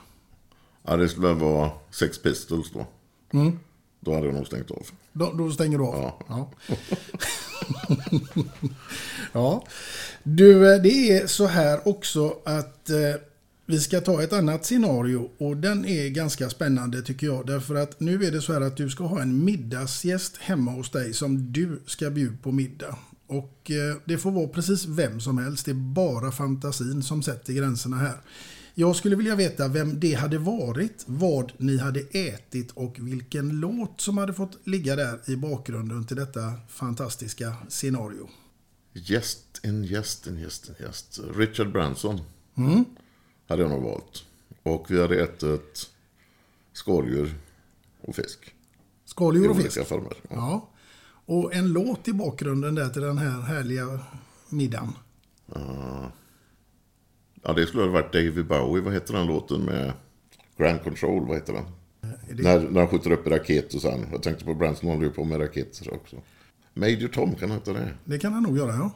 [0.84, 2.88] Ja, det skulle vara Sex Pistols då.
[3.34, 3.60] Mm.
[4.00, 4.88] Då hade jag nog stängt av.
[5.14, 5.96] Då, då stänger du av?
[5.96, 6.20] Ja.
[6.28, 6.52] Ja.
[9.34, 9.66] ja.
[10.24, 12.98] Du, eh, det är så här också att eh,
[13.66, 17.48] vi ska ta ett annat scenario och den är ganska spännande tycker jag.
[17.48, 20.92] Därför att nu är det så här att du ska ha en middagsgäst hemma hos
[20.92, 22.98] dig som du ska bjuda på middag.
[23.28, 25.66] Och eh, det får vara precis vem som helst.
[25.66, 28.22] Det är bara fantasin som sätter gränserna här.
[28.74, 34.02] Jag skulle vilja veta vem det hade varit, vad ni hade ätit och vilken låt
[34.02, 38.30] som hade fått ligga där i bakgrunden till detta fantastiska scenario.
[38.94, 41.20] Gäst, en gäst, en gäst, en gäst.
[41.36, 42.20] Richard Branson
[42.58, 42.86] Mm.
[43.52, 44.26] Hade jag nog valt.
[44.64, 45.90] Och vi hade ätit
[46.74, 47.36] skaldjur
[48.02, 48.40] och fisk.
[48.48, 49.88] I Skaldjur och olika fisk.
[49.88, 50.14] former.
[50.30, 50.36] Ja.
[50.36, 50.70] Ja.
[51.26, 54.00] Och en låt i bakgrunden där till den här härliga
[54.50, 54.94] middagen.
[57.44, 58.84] ja, det skulle ha varit David Bowie.
[58.84, 59.94] Vad heter den låten med
[60.58, 61.28] Grand Control?
[61.28, 61.64] Vad heter den?
[62.38, 64.06] Det- När, när han skjuter upp en raket och sen.
[64.12, 66.16] Jag tänkte på Branson håller ju på med raketer också.
[66.74, 67.94] Major Tom kan heta det.
[68.06, 68.92] Det kan han nog göra, ja.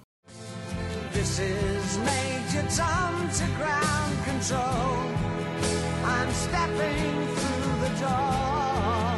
[1.13, 3.94] This is Major Tom to ground
[4.45, 5.15] control.
[6.05, 9.17] I'm stepping through the door.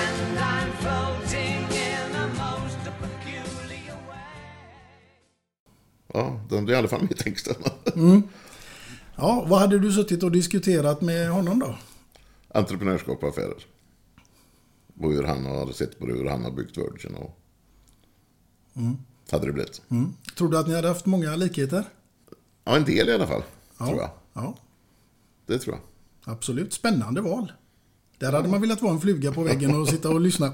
[0.00, 4.42] And I'm floating in a most peculiar way.
[6.14, 7.54] Ja, den är i alla fall med i texten.
[9.16, 11.74] Ja, vad hade du suttit och diskuterat med honom då?
[12.54, 13.66] Entreprenörskap och affärer.
[15.00, 17.36] Och hur han har sett på det, hur han har byggt Virgin och...
[19.30, 19.82] Hade det blivit.
[19.90, 20.12] Mm.
[20.36, 21.84] Tror du att ni hade haft många likheter?
[22.64, 23.42] Ja, en del i alla fall.
[23.78, 23.86] Ja.
[23.86, 24.10] Tror jag.
[24.32, 24.58] Ja,
[25.46, 26.32] Det tror jag.
[26.34, 26.72] absolut.
[26.72, 27.52] Spännande val.
[28.18, 30.52] Där hade man velat vara en fluga på väggen och sitta och lyssna.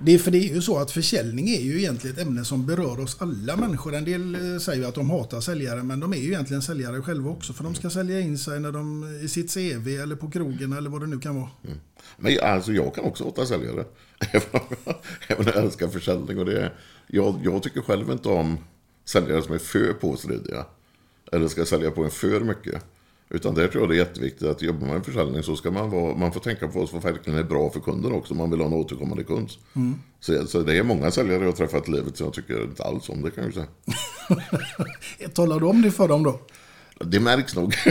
[0.00, 2.66] Det är för det är ju så att försäljning är ju egentligen ett ämne som
[2.66, 3.94] berör oss alla människor.
[3.94, 7.02] En del eh, säger ju att de hatar säljare men de är ju egentligen säljare
[7.02, 10.30] själva också för de ska sälja in sig när de i sitt CV eller på
[10.30, 11.48] krogen eller vad det nu kan vara.
[12.16, 13.84] Men jag- alltså, jag kan också hata säljare.
[14.32, 14.60] Även
[15.38, 16.38] om jag, älskar försäljning.
[16.38, 16.72] Och det
[17.06, 18.58] jag, jag tycker själv inte om
[19.04, 20.66] säljare som är för påstridiga.
[21.32, 22.84] Eller ska sälja på en för mycket.
[23.30, 25.90] Utan där tror jag det är jätteviktigt att jobbar man med försäljning så ska man,
[25.90, 28.34] vara, man får tänka på vad som verkligen är bra för kunden också.
[28.34, 29.50] Man vill ha en återkommande kund.
[30.20, 32.82] Så, så det är många säljare jag har träffat i livet som jag tycker inte
[32.82, 33.22] alls om.
[33.22, 33.66] Det kan jag säga.
[35.34, 36.40] Talar du om det för dem då?
[37.00, 37.74] Det märks nog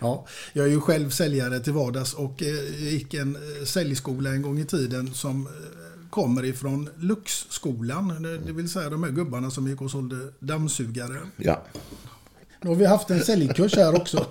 [0.00, 4.42] Ja, jag är ju själv säljare till vardags och eh, gick en eh, säljskola en
[4.42, 5.52] gång i tiden som eh,
[6.16, 8.22] kommer ifrån Luxskolan.
[8.22, 11.18] Det, det vill säga de här gubbarna som gick och sålde dammsugare.
[11.36, 11.62] Ja,
[12.62, 14.26] Nu har vi haft en säljkurs här också.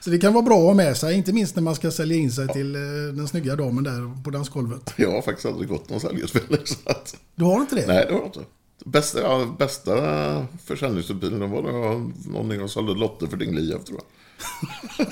[0.00, 2.16] Så det kan vara bra att ha med sig, inte minst när man ska sälja
[2.16, 2.80] in sig till eh,
[3.14, 4.94] den snygga damen där på dansgolvet.
[4.96, 6.60] jag har faktiskt aldrig gått någon säljutbildning.
[6.84, 7.86] Att, Du har inte det?
[7.86, 8.40] nej, det har jag inte.
[8.84, 15.06] Bästa, ja, bästa försäljningsutbildningen var jag, någon gång sålde lotter för din liv, tror jag.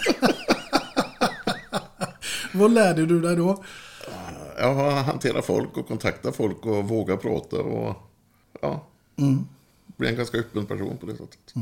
[2.52, 3.64] Vad lärde du dig då?
[4.58, 7.96] Jag har hanterat folk och kontaktat folk och våga prata och
[8.60, 8.86] ja,
[9.96, 11.54] bli en ganska öppen person på det sättet.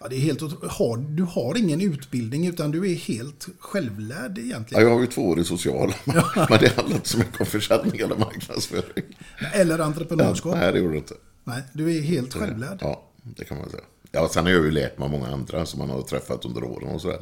[0.00, 4.42] Ja, det är helt, har, du har ingen utbildning utan du är helt självlärd Ja,
[4.42, 4.84] egentligen.
[4.84, 8.00] jag har ju två år i social, men, det handlar inte så mycket om försäljning
[8.00, 9.04] eller marknadsföring.
[9.52, 10.54] Eller entreprenörskap.
[10.54, 11.14] Nej, det gjorde det inte.
[11.44, 12.78] Nej, du är helt självlärd.
[12.80, 13.82] Ja, det kan man säga.
[14.12, 16.88] Ja, sen har jag ju lärt mig många andra som man har träffat under åren
[16.88, 17.20] och sådär.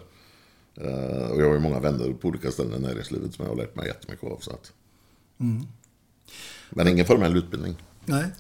[0.76, 3.56] Eh, och jag har ju många vänner på olika ställen i näringslivet som jag har
[3.56, 4.38] lärt mig jättemycket av.
[4.40, 4.72] Så att.
[6.70, 7.82] Men ingen formell utbildning.
[8.04, 8.30] Nej.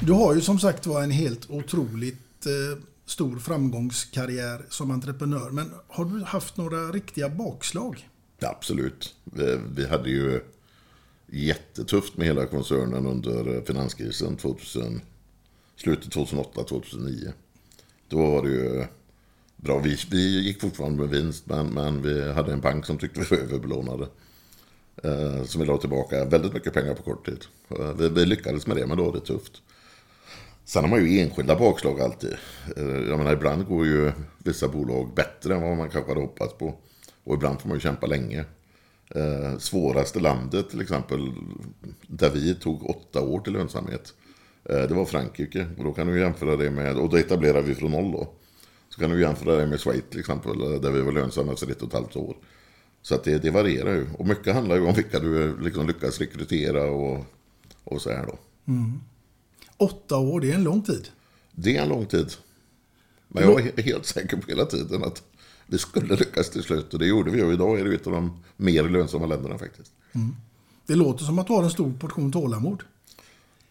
[0.00, 5.50] Du har ju som sagt var en helt otroligt eh, stor framgångskarriär som entreprenör.
[5.50, 8.08] Men har du haft några riktiga bakslag?
[8.38, 9.14] Ja, absolut.
[9.24, 10.40] Vi, vi hade ju
[11.26, 15.00] jättetufft med hela koncernen under finanskrisen 2000,
[15.76, 17.32] slutet 2008-2009.
[18.08, 18.86] Då var det ju
[19.56, 19.78] bra.
[19.78, 23.26] Vi, vi gick fortfarande med vinst, men, men vi hade en bank som tyckte vi
[23.36, 24.08] var överbelånade.
[25.02, 27.44] Eh, som vi la tillbaka väldigt mycket pengar på kort tid.
[27.70, 29.62] Eh, vi, vi lyckades med det, men då var det tufft.
[30.64, 32.34] Sen har man ju enskilda bakslag alltid.
[32.76, 36.54] Eh, Jag menar, ibland går ju vissa bolag bättre än vad man kanske hade hoppats
[36.54, 36.74] på.
[37.24, 38.44] Och ibland får man ju kämpa länge.
[39.14, 41.32] Eh, svåraste landet till exempel,
[42.06, 44.14] där vi tog åtta år till lönsamhet.
[44.64, 45.66] Eh, det var Frankrike.
[45.78, 48.28] Och då kan du jämföra det med, och då etablerade vi från noll då.
[48.96, 51.82] Så kan du jämföra det med Schweiz till exempel, där vi var lönsamma efter ett
[51.82, 52.36] och ett halvt år.
[53.02, 54.06] Så att det, det varierar ju.
[54.18, 57.24] Och mycket handlar ju om vilka du liksom lyckas rekrytera och,
[57.84, 58.38] och så här då.
[59.76, 61.08] Åtta år, det är en lång tid.
[61.52, 62.32] Det är en lång tid.
[63.28, 65.22] Men jag var he- helt säker på hela tiden att
[65.66, 66.92] vi skulle lyckas till slut.
[66.92, 67.42] Och det gjorde vi.
[67.42, 69.92] Och idag är det ett av de mer lönsamma länderna faktiskt.
[70.86, 72.82] Det låter som att du har en stor portion tålamod.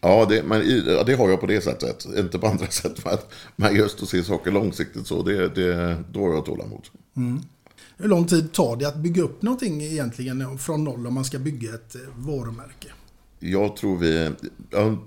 [0.06, 2.06] Ja, det, men ja, det har jag på det sättet.
[2.16, 3.04] Inte på andra sätt.
[3.04, 3.18] Men,
[3.56, 6.86] men just att se saker långsiktigt så, det, det, då har jag tålamod.
[7.96, 11.38] Hur lång tid tar det att bygga upp någonting egentligen från noll om man ska
[11.38, 12.88] bygga ett eh, varumärke?
[13.38, 14.30] Jag tror vi...
[14.70, 14.98] Ja,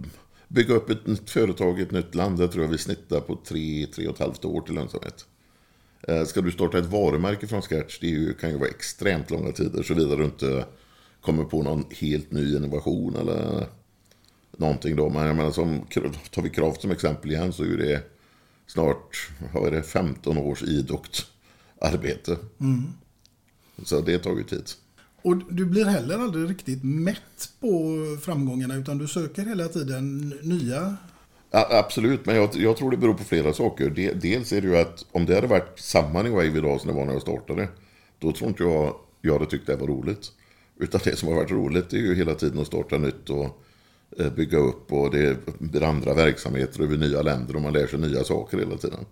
[0.48, 3.40] bygga upp ett nytt företag i ett nytt land, det tror jag vi snittar på
[3.46, 5.26] tre, tre och ett halvt år till lönsamhet.
[6.08, 9.84] Eh, Ska du starta ett varumärke från scratch, det kan ju vara extremt långa tider,
[9.84, 10.66] såvida du inte
[11.22, 13.66] kommer på någon helt ny innovation eller
[14.58, 15.10] någonting då.
[15.10, 15.82] Men jag menar, som,
[16.32, 18.04] tar vi Kraft som exempel igen så är det
[18.68, 21.26] snart, vad är det, 15 års idogt
[21.82, 22.38] arbete.
[23.84, 24.70] Så det tar ju tid.
[25.22, 30.96] Och du blir heller aldrig riktigt mätt på framgångarna utan du söker hela tiden nya...
[31.52, 33.90] Ja, absolut, men jag, jag tror det beror på flera saker.
[33.90, 36.88] De, dels är det ju att om det hade varit samma New Wave idag som
[36.90, 37.68] det var när jag startade,
[38.20, 40.32] då tror inte jag jag hade tyckt det var roligt.
[40.80, 43.64] Utan det som har varit roligt är ju hela tiden att starta nytt och
[44.36, 48.24] bygga upp och det blir andra verksamheter över nya länder och man lär sig nya
[48.24, 49.06] saker hela tiden.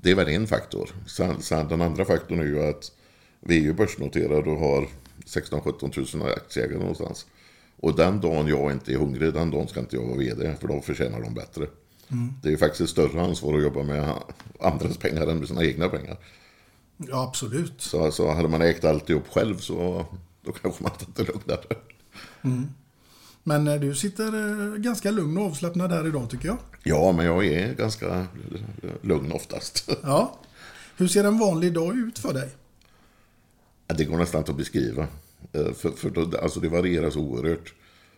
[0.00, 0.90] Det är väl en faktor.
[1.06, 2.92] Sen, sen den andra faktorn är ju att
[3.40, 4.88] vi är ju börsnoterade och har
[5.24, 7.26] 16-17 000 aktieägare någonstans.
[7.76, 10.68] Och den dagen jag inte är hungrig, den dagen ska inte jag vara vd, för
[10.68, 11.66] då förtjänar de bättre.
[12.42, 14.14] Det är ju faktiskt ett större ansvar att jobba med
[14.60, 16.18] andras pengar än med sina egna pengar.
[16.96, 17.80] Ja, absolut.
[17.80, 20.06] Så, så hade man ägt alltihop själv så
[20.42, 21.76] då kanske man inte lugnare.
[23.44, 26.58] Men eh, du sitter eh, ganska lugn och avslappnad här idag tycker jag.
[26.82, 28.26] Ja, men jag är ganska
[29.02, 29.90] lugn oftast.
[30.02, 30.38] Ja.
[30.96, 32.48] Hur ser en vanlig dag ut för dig?
[33.86, 35.06] Det går nästan inte att beskriva.
[35.52, 37.74] Eh, För, för då, alltså det varierar så oerhört.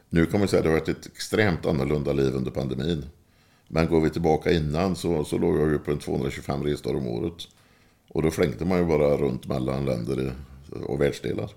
[0.09, 3.05] Nu kan man säga att det har varit ett extremt annorlunda liv under pandemin.
[3.69, 7.07] Men går vi tillbaka innan så, så låg jag ju på en 225 resdagar om
[7.07, 7.49] året.
[8.09, 10.33] Och då flängde man ju bara runt mellan länder
[10.87, 11.51] och världsdelar.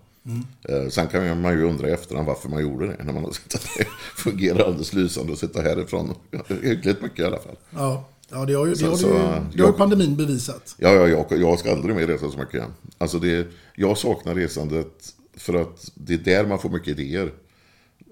[0.70, 3.04] Eh, Sen kan man ju undra i efterhand varför man gjorde det.
[3.04, 3.86] När man har sett att det
[4.22, 6.14] fungerar alldeles lysande att sitta härifrån.
[6.62, 7.56] Hyggligt mycket i alla fall.
[7.70, 9.14] Ja, ja det har ju, det har, så, det
[9.54, 10.76] det har jag- pandemin bevisat.
[10.78, 12.74] Ja, ja jag, jag ska aldrig mer resa så mycket igen.
[12.98, 17.32] Alltså det, jag saknar resandet för att det är där man får mycket idéer.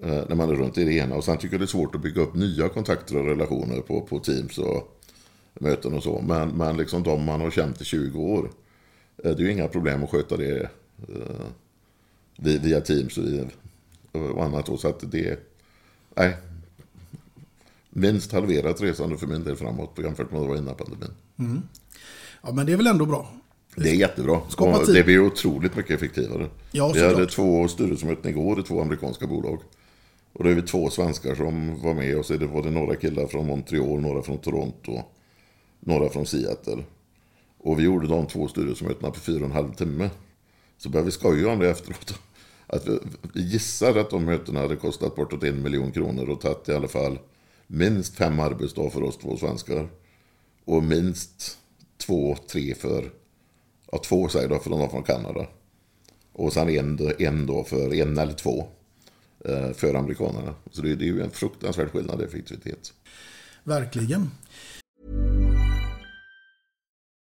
[0.02, 1.14] Eh, när man är runt i det ena.
[1.14, 4.00] Och sen tycker jag det är svårt att bygga upp nya kontakter och relationer på,
[4.00, 5.00] på Teams och
[5.60, 6.20] möten och så.
[6.20, 8.50] Men, men liksom de man har känt i 20 år.
[9.24, 10.68] Eh, det är ju inga problem att sköta det
[12.36, 13.18] via Teams
[14.12, 14.66] och, annat.
[14.66, 15.40] Då, så att det...
[16.16, 16.36] Nej.
[17.90, 21.62] Minst halverat resande för min del framåt jämfört med vad det var innan pandemin.
[22.42, 23.32] Ja, men det är väl ändå bra.
[23.76, 24.40] Det är jättebra.
[24.48, 24.94] Skapa Och tid.
[24.94, 26.48] det blir otroligt mycket effektivare.
[26.72, 29.58] Ja, vi hade två styrelsemöten igår i två amerikanska bolag.
[30.32, 33.26] Och då är vi två svenskar som var med och så var det några killar
[33.26, 35.02] från Montreal, några från Toronto,
[35.80, 36.84] några från Seattle.
[37.58, 40.10] Och vi gjorde de två styrelsemötena på fyra och en halv timme.
[40.82, 42.14] Så började vi skoja om det efteråt.
[42.66, 42.98] Att vi,
[43.42, 47.18] gissar att de mötena hade kostat bortåt en miljon kronor och tagit i alla fall
[47.66, 49.88] minst fem arbetsdagar för oss två svenskar.
[50.64, 51.58] Och minst
[51.96, 53.12] två, tre för,
[53.92, 55.46] ja två säger då för de var från Kanada.
[56.32, 58.68] Och sen en, en då för, en eller två
[59.44, 60.54] eh, för amerikanerna.
[60.70, 62.92] Så det, det är ju en fruktansvärd skillnad i effektivitet.
[63.64, 64.30] Verkligen.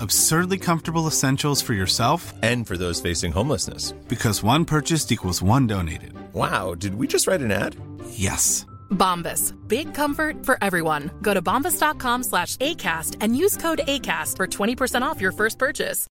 [0.00, 3.92] Absurdly comfortable essentials for yourself and for those facing homelessness.
[4.08, 6.14] Because one purchased equals one donated.
[6.32, 7.76] Wow, did we just write an ad?
[8.08, 8.66] Yes.
[8.90, 9.54] Bombas.
[9.68, 11.10] Big comfort for everyone.
[11.22, 16.06] Go to bombas.com slash ACAST and use code ACAST for 20% off your first purchase.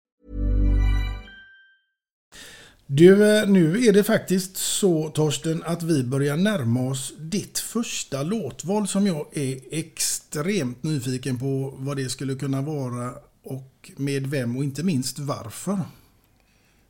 [2.87, 8.23] Du, eh, nu är det faktiskt så Torsten att vi börjar närma oss ditt första
[8.23, 13.13] låtval som jag är extremt nyfiken på vad det skulle kunna vara
[13.45, 15.79] och med vem och inte minst varför.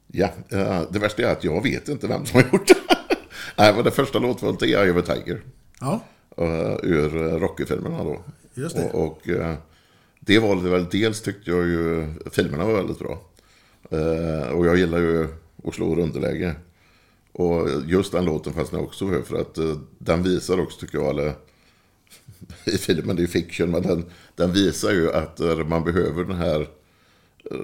[0.07, 2.77] Ja, eh, det värsta är att jag vet inte vem som har gjort det.
[3.59, 5.43] Nej, men det första låtvalet är Eye of a Tiger.
[5.81, 6.01] Ja.
[6.41, 8.23] Uh, ur uh, Rocky-filmerna då.
[8.55, 8.91] Just det.
[8.91, 9.29] Och, och
[10.21, 13.21] det var väl, dels tyckte jag ju filmerna var väldigt bra.
[14.53, 15.29] Och jag gillar ju
[15.65, 16.55] att slå underläge.
[17.33, 19.59] Och just den låten fastnade jag också för, för att
[19.99, 21.35] den visar också, tycker jag, eller
[22.65, 26.67] i filmen, det är fiction, men den, den visar ju att man behöver den här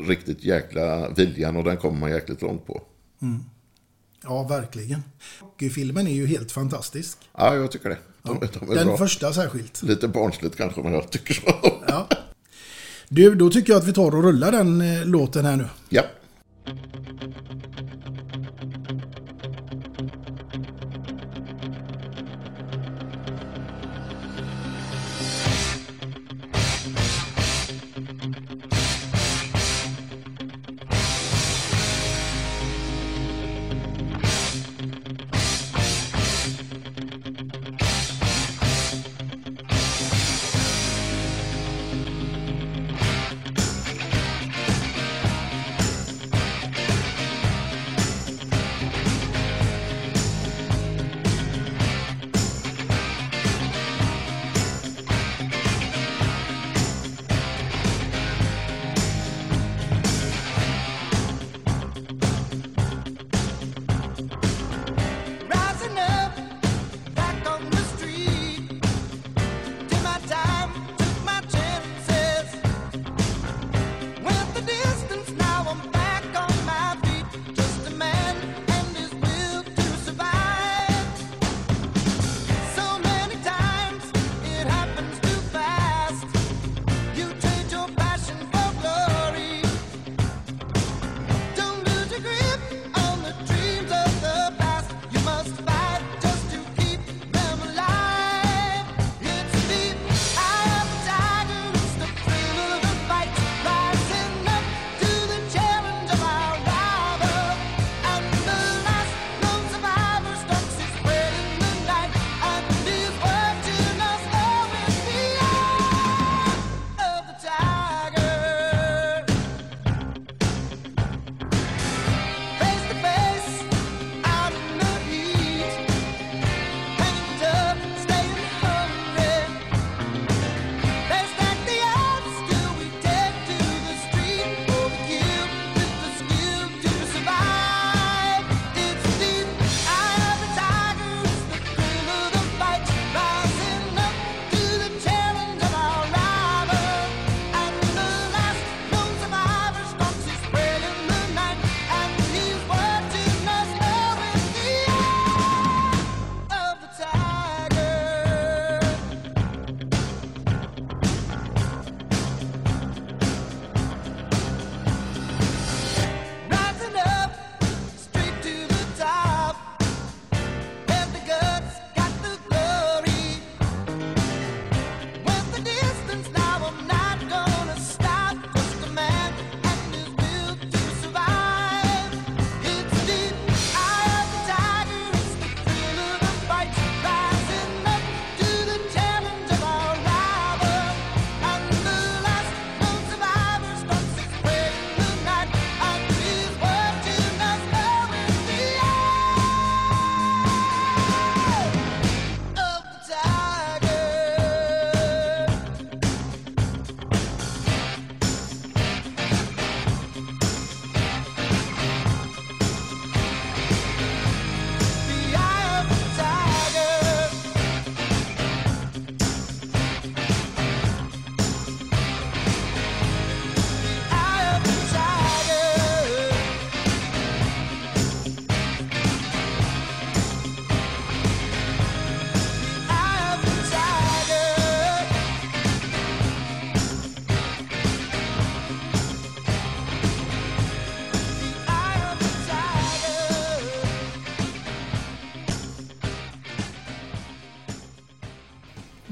[0.06, 2.82] riktigt jäkla viljan och den kommer man jäkligt långt på.
[3.22, 3.44] Mm.
[4.22, 5.02] Ja, verkligen.
[5.74, 7.18] Filmen är ju helt fantastisk.
[7.36, 7.98] Ja, jag tycker det.
[8.22, 8.48] De, ja.
[8.60, 8.96] de Den bra.
[8.96, 9.82] första särskilt.
[9.82, 11.42] Lite barnsligt kanske, men jag tycker så.
[11.88, 12.08] Ja.
[13.08, 15.66] Du, då tycker jag att vi tar och rullar den eh, låten här nu.
[15.88, 16.02] Ja.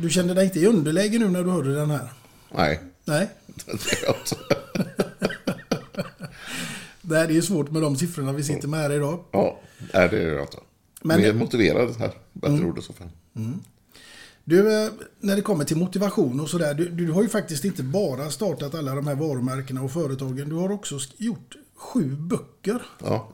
[0.07, 2.13] Du kände dig inte i underläge nu när du hörde den här?
[2.55, 2.81] Nej.
[3.05, 3.29] Nej.
[7.03, 9.25] Det är det är svårt med de siffrorna vi sitter med här idag.
[9.33, 9.61] Ja,
[9.95, 10.57] nej, det är jag inte.
[11.03, 12.13] Men- Mer motiverad här.
[12.33, 12.67] Bättre Mm.
[12.69, 13.09] ord i så fall.
[14.45, 14.91] Du, eh,
[15.21, 16.75] när det kommer till motivation och sådär.
[16.75, 20.49] Du, du har ju faktiskt inte bara startat alla de här varumärkena och företagen.
[20.49, 22.83] Du har också gjort sju böcker.
[23.05, 23.29] Ja.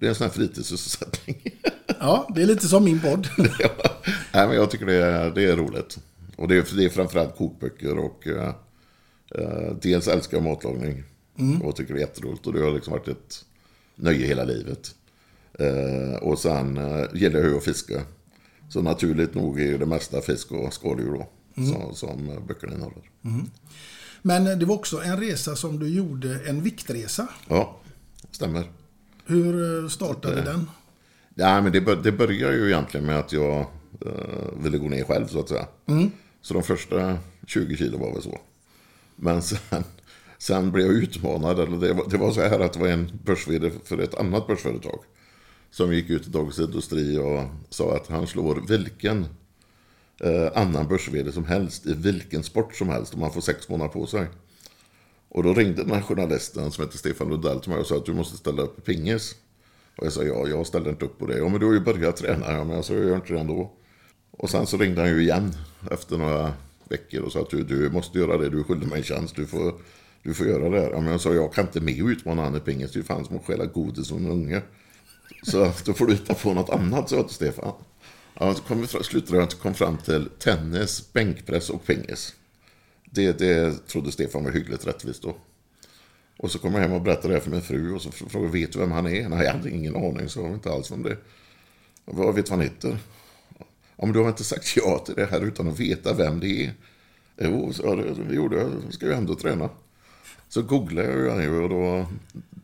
[0.00, 1.36] Det är en sån här fritidssysselsättning.
[2.02, 3.28] Ja, det är lite som min podd.
[4.32, 5.98] Nej, men jag tycker det är, det är roligt.
[6.36, 8.54] Och det är, det är framförallt kokböcker och eh,
[9.34, 11.04] eh, dels älskar jag matlagning.
[11.38, 11.62] Mm.
[11.62, 12.46] Och tycker det är jätteroligt.
[12.46, 13.44] Och det har liksom varit ett
[13.94, 14.94] nöje hela livet.
[15.58, 18.02] Eh, och sen eh, gillar jag att fiska.
[18.68, 21.28] Så naturligt nog är ju det mesta fisk och skaldjur då.
[21.56, 21.72] Mm.
[21.72, 23.10] Som, som böckerna innehåller.
[23.24, 23.50] Mm.
[24.22, 27.28] Men det var också en resa som du gjorde, en viktresa.
[27.48, 27.80] Ja,
[28.30, 28.79] stämmer.
[29.30, 30.70] Hur eh, startade Det- den?
[31.34, 33.60] Ja, men det, bör, det börjar ju egentligen med att jag
[34.06, 35.66] eh, ville gå ner själv så att säga.
[35.86, 36.10] Mm.
[36.42, 38.40] Så de första 20 kilo var väl så.
[39.16, 39.84] Men sen,
[40.38, 41.60] sen blev jag utmanad.
[41.60, 43.48] Eller det, var, det var så här att det var en börs
[43.84, 45.00] för ett annat börsföretag.
[45.70, 47.42] Som gick ut i Dagens Industri och
[47.74, 49.26] sa att han slår vilken
[50.20, 53.12] eh, annan börs som helst i vilken sport som helst.
[53.12, 54.26] Och man får sex månader på sig.
[55.30, 58.06] Och då ringde den här journalisten som heter Stefan Lundell till mig och sa att
[58.06, 59.34] du måste ställa upp i pingis.
[59.96, 61.38] Och jag sa ja, jag ställer inte upp på det.
[61.38, 62.52] Ja, men du har ju börjat träna.
[62.52, 63.72] Ja, men jag sa jag gör inte det ändå.
[64.30, 65.54] Och sen så ringde han ju igen
[65.90, 66.52] efter några
[66.88, 68.48] veckor och sa att du, du måste göra det.
[68.48, 69.36] Du skyller mig en tjänst.
[69.36, 69.74] Du får,
[70.22, 70.90] du får göra det här.
[70.90, 72.92] Ja, men jag sa jag kan inte med och utmana han i pingis.
[72.92, 74.62] Det är ju fan som att stjäla godis som en unge.
[75.42, 77.72] Så då får du hitta på något annat, sa jag till Stefan.
[78.38, 82.34] Ja, så kom vi fram, slutade jag kom fram till tennis, bänkpress och pingis.
[83.10, 85.36] Det, det trodde Stefan var hyggligt rättvist då.
[86.38, 88.52] Och så kom jag hem och berättade det här för min fru och så frågade
[88.52, 89.28] vet du vem han är?
[89.28, 91.18] Nej, jag hade ingen aning, så jag inte alls vem det är.
[92.04, 92.98] Vad vet du vad han heter?
[93.96, 96.64] Ja, men du har inte sagt ja till det här utan att veta vem det
[96.64, 96.74] är.
[97.36, 98.70] Jo, så det, det gjorde jag.
[98.84, 99.70] Jag ska ju ändå träna.
[100.48, 102.06] Så googlade jag ju ju och då,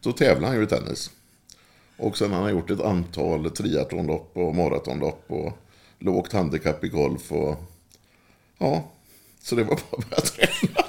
[0.01, 1.11] då tävlade han ju i tennis.
[1.97, 5.53] Och sen har han gjort ett antal triathlonlopp och maratonlopp och
[5.99, 7.57] lågt handikapp i golf och
[8.59, 8.91] ja,
[9.49, 10.85] så det var bara att börja träna.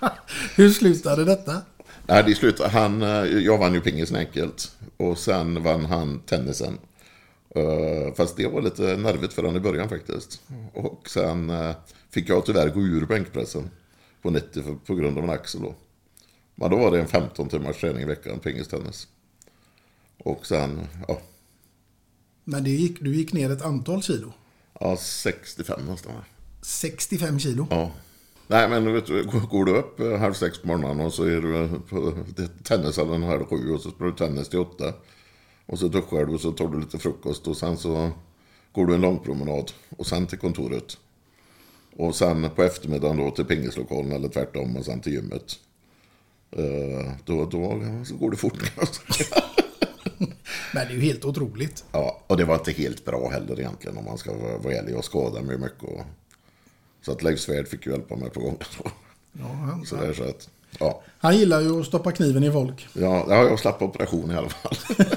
[0.54, 1.62] Hur slutade detta?
[2.06, 2.68] Nej, det slutade.
[2.70, 4.76] Han, eh, jag vann ju pingisen enkelt.
[4.96, 6.78] Och sen vann han tennisen.
[7.54, 10.42] Eh, Fast det var lite nervigt för honom i början faktiskt.
[10.74, 11.76] Och sen eh,
[12.10, 13.70] fick jag tyvärr gå ur bänkpressen
[14.22, 15.74] på 90 för, på grund av en axel då.
[16.54, 19.08] Men då var det en 15 timmars träning i veckan, pingistennis.
[20.18, 21.20] Och sen, ja,
[22.44, 24.32] Men det gick, du gick ner ett antal kilo.
[24.80, 26.12] ja 65 nästan.
[26.68, 27.66] 65 kilo.
[27.70, 27.90] Ja.
[28.46, 31.40] Nej, men vet du, går du upp eh, halv sex på morgonen och så är
[31.40, 32.12] du på
[32.62, 34.92] tennishallen halv sju och så spelar du tennis till åtta.
[35.66, 38.10] Och så duschar du och så tar du lite frukost och sen så
[38.72, 40.96] går du en lång promenad och sen till kontoret.
[41.96, 45.58] Och sen på eftermiddagen då till pingislokalen eller tvärtom och sen till gymmet.
[46.50, 48.72] Eh, Då, då så går det fort.
[50.74, 51.84] Men det är ju helt otroligt.
[51.92, 54.92] Ja, och det var inte helt bra heller egentligen om man ska vara vara ärlig.
[54.94, 55.82] Jag skadade mig mycket.
[55.82, 56.00] Och...
[57.02, 58.58] Så att Leif Svärd fick ju hjälpa mig på gången.
[59.32, 61.02] Ja, han, Så där, så att, ja.
[61.18, 62.88] han gillar ju att stoppa kniven i folk.
[62.92, 64.76] Ja, ja, jag slapp operation i alla fall.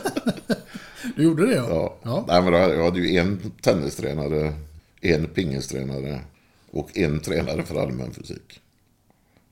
[1.15, 1.97] Du gjorde det ja?
[2.03, 2.25] Ja.
[2.27, 4.53] Nej, men då jag hade ju en tennistränare,
[5.01, 6.19] en pingistränare
[6.71, 8.59] och en tränare för allmän fysik.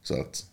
[0.03, 0.45] Så att,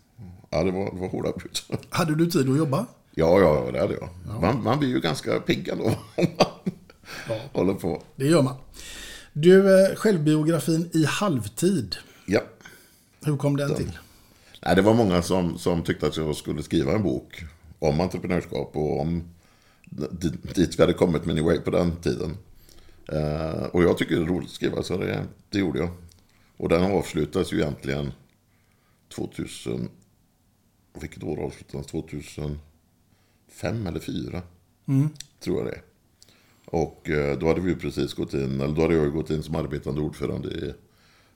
[0.49, 1.79] ja det var, det var hårda bud.
[1.89, 2.85] Hade du tid att jobba?
[3.15, 4.09] Ja, ja, det hade jag.
[4.41, 5.79] Man, man blir ju ganska pigg om
[6.17, 6.27] man
[7.53, 8.01] håller på.
[8.15, 8.55] Det gör man.
[9.39, 11.95] Du, eh, självbiografin i halvtid.
[12.25, 12.41] Ja.
[13.25, 13.91] Hur kom den till?
[14.65, 17.43] Nej, det var många som, som tyckte att jag skulle skriva en bok
[17.79, 19.23] om entreprenörskap och om
[20.55, 22.37] dit vi hade kommit med New Way på den tiden.
[23.07, 25.89] Eh, och jag tycker det är roligt att skriva, så det, det gjorde jag.
[26.57, 28.11] Och den avslutas ju egentligen
[29.15, 29.89] 2000...
[31.01, 32.57] Vilket år avslutades 2005
[33.61, 34.41] eller 2004?
[34.87, 35.09] Mm.
[35.39, 35.81] Tror jag det är.
[36.71, 39.55] Och eh, då hade vi precis gått in, eller då hade jag gått in som
[39.55, 40.73] arbetande ordförande i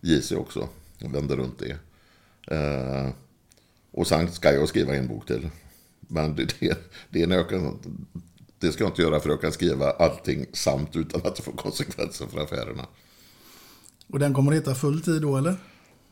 [0.01, 0.69] JC också.
[0.97, 1.77] Jag vände runt det.
[2.55, 3.09] Eh,
[3.91, 5.49] och sen ska jag skriva en bok till.
[5.99, 6.77] Men det, det,
[7.09, 7.79] det är kan,
[8.59, 11.51] det ska jag inte göra för jag kan skriva allting samt utan att det får
[11.51, 12.85] konsekvenser för affärerna.
[14.07, 15.55] Och den kommer att heta full tid då eller?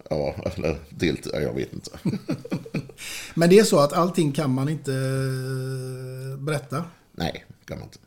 [0.09, 1.91] Ja, eller deltid, ja, jag vet inte.
[3.33, 6.83] Men det är så att allting kan man inte eh, berätta.
[7.11, 7.99] Nej, kan man inte.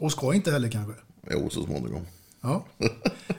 [0.00, 0.94] Och ska inte heller kanske.
[1.30, 2.06] Jo, så småningom.
[2.40, 2.66] Ja,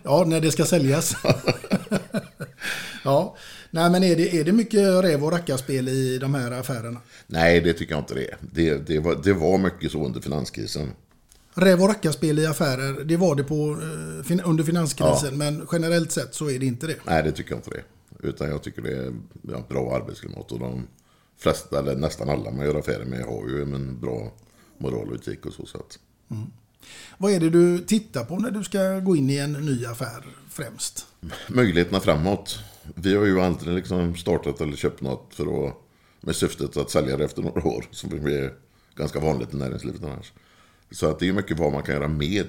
[0.03, 1.15] ja när det ska säljas.
[3.03, 3.37] ja,
[3.71, 6.99] nej men är det, är det mycket räv och rackarspel i de här affärerna?
[7.27, 8.37] Nej, det tycker jag inte det är.
[8.41, 10.91] Det, det, var, det var mycket så under finanskrisen.
[11.53, 13.77] Räv och rackarspel i affärer, det var det på,
[14.31, 15.31] eh, under finanskrisen.
[15.31, 15.37] Ja.
[15.37, 16.95] Men generellt sett så är det inte det.
[17.03, 17.83] Nej, det tycker jag inte det.
[18.27, 19.13] Utan jag tycker det är
[19.69, 20.51] bra arbetsklimat.
[20.51, 20.87] Och de
[21.37, 24.31] flesta, eller nästan alla man gör affärer med har ju en bra
[24.77, 25.65] moral och etik och så.
[25.65, 25.99] så att,
[27.17, 30.25] Vad är det du tittar på när du ska gå in i en ny affär
[30.49, 31.07] främst?
[31.47, 32.59] möjligheterna framåt.
[32.95, 35.75] Vi har ju aldrig liksom startat eller köpt något för att,
[36.21, 37.85] med syftet att sälja det efter några år.
[37.91, 38.53] Som är
[38.95, 40.33] ganska vanligt i näringslivet annars.
[40.91, 42.47] Så att det är mycket vad man kan göra med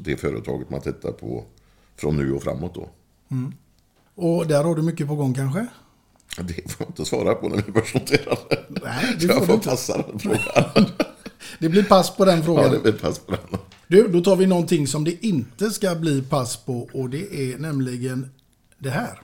[0.00, 1.44] det företaget man tittar på
[1.96, 2.90] från nu och framåt då.
[3.30, 3.52] Mm.
[4.14, 5.66] Och där har du mycket på gång kanske?
[6.36, 8.38] Det får jag inte svara på när vi börsnoterar.
[8.68, 9.68] Nej, det jag får du får inte.
[9.68, 10.86] passa den frågan.
[11.58, 12.64] Det blir pass på den frågan.
[12.64, 13.60] Ja, det blir pass på den.
[13.86, 17.58] Du, då tar vi någonting som det inte ska bli pass på och det är
[17.58, 18.30] nämligen
[18.78, 19.20] det här.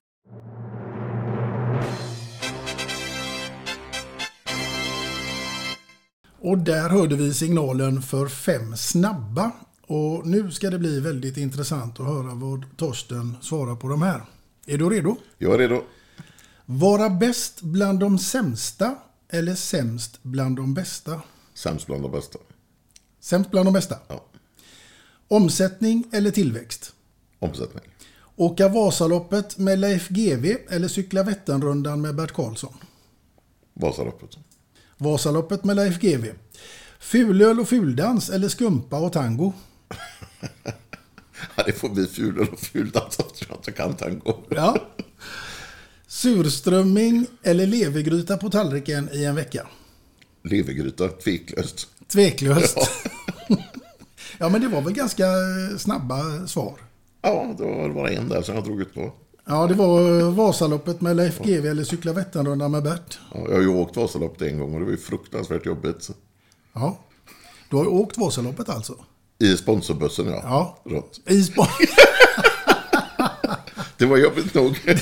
[6.41, 9.51] Och där hörde vi signalen för fem snabba.
[9.87, 14.23] Och nu ska det bli väldigt intressant att höra vad Torsten svarar på de här.
[14.67, 15.17] Är du redo?
[15.39, 15.83] Jag är redo.
[16.67, 18.95] Vara bäst bland de sämsta
[19.29, 21.21] eller sämst bland de bästa?
[21.55, 22.39] Sämst bland de bästa.
[23.21, 23.99] Sämst bland de bästa?
[24.09, 24.25] Ja.
[25.29, 26.93] Omsättning eller tillväxt?
[27.39, 27.85] Omsättning.
[28.37, 32.75] Åka Vasaloppet med Leif GW eller cykla Vätternrundan med Bert Karlsson?
[33.75, 34.31] Vasaloppet.
[34.97, 36.33] Vasaloppet med Leif GW.
[36.99, 39.53] Fulöl och fuldans eller skumpa och tango?
[41.57, 44.35] Ja, det får bli fulöl och fuldans eftersom jag inte kan tango.
[44.51, 44.79] Ja.
[46.07, 49.67] Surströmming eller levergryta på tallriken i en vecka?
[50.45, 51.87] Levergryta, tveklöst.
[52.09, 52.77] Tveklöst.
[52.77, 52.87] Ja.
[54.39, 55.25] Ja, men det var väl ganska
[55.79, 56.75] snabba svar.
[57.23, 59.13] Ja, det var bara en där som jag drog ut på.
[59.47, 63.19] Ja, det var Vasaloppet med Leif GW eller cykla Vätternrundan med Bert.
[63.35, 66.11] Ja, jag har ju åkt Vasaloppet en gång och det var ju fruktansvärt jobbigt.
[66.73, 66.99] Ja.
[67.71, 68.95] Du har ju åkt Vasaloppet alltså?
[69.39, 70.41] I sponsorbussen, ja.
[70.45, 70.79] Ja.
[70.91, 71.21] Rått.
[71.27, 71.67] I spon-
[73.99, 74.81] Det var jobbigt nog.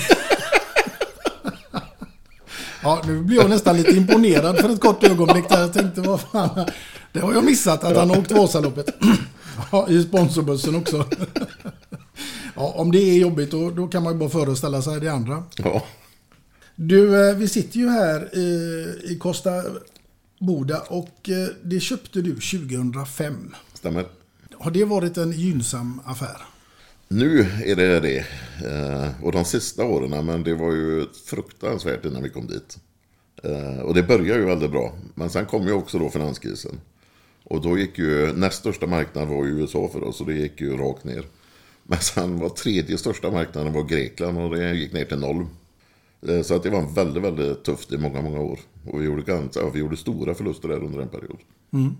[2.83, 6.21] Ja, nu blir jag nästan lite imponerad för ett kort ögonblick där jag tänkte vad
[6.21, 6.67] fan,
[7.13, 8.95] det har jag missat att han har åkt Vasaloppet.
[9.73, 11.05] Ja, i sponsorbussen också.
[12.55, 15.45] Ja, om det är jobbigt då, då kan man ju bara föreställa sig det andra.
[15.57, 15.83] Ja.
[16.77, 19.51] Du, eh, vi sitter ju här i, i Costa
[20.41, 23.55] Boda och eh, det köpte du 2005.
[23.75, 24.07] Stämmer.
[24.59, 26.37] Har det varit en gynnsam affär?
[27.13, 28.19] Nu är det det.
[28.67, 32.79] Eh, Och de sista åren, men det var ju fruktansvärt innan vi kom dit.
[33.43, 34.93] Eh, Och det började ju väldigt bra.
[35.15, 36.81] Men sen kom ju också då finanskrisen.
[37.45, 40.61] Och då gick ju, näst största marknaden var ju USA för oss och det gick
[40.61, 41.25] ju rakt ner.
[41.85, 45.47] Men sen var tredje största marknaden var Grekland och det gick ner till noll.
[46.29, 48.59] Eh, Så att det var väldigt, väldigt tufft i många, många år.
[48.87, 51.39] Och vi gjorde, ganska, vi gjorde stora förluster där under en period.
[51.73, 51.93] Mm.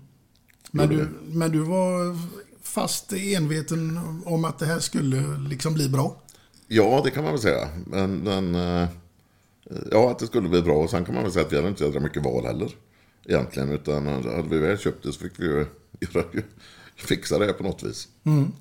[0.71, 2.17] Men, du, men du var
[2.63, 6.21] fast enveten om att det här skulle liksom bli bra?
[6.67, 7.69] Ja, det kan man väl säga.
[7.85, 8.87] Men, men eh,
[9.91, 10.83] ja, att det skulle bli bra.
[10.83, 12.71] Och sen kan man väl säga att vi hade inte jädra mycket val heller.
[13.25, 15.65] Egentligen, utan hade vi väl köpt det så fick vi ju
[16.95, 18.07] fixa det på något vis.
[18.23, 18.51] Mm.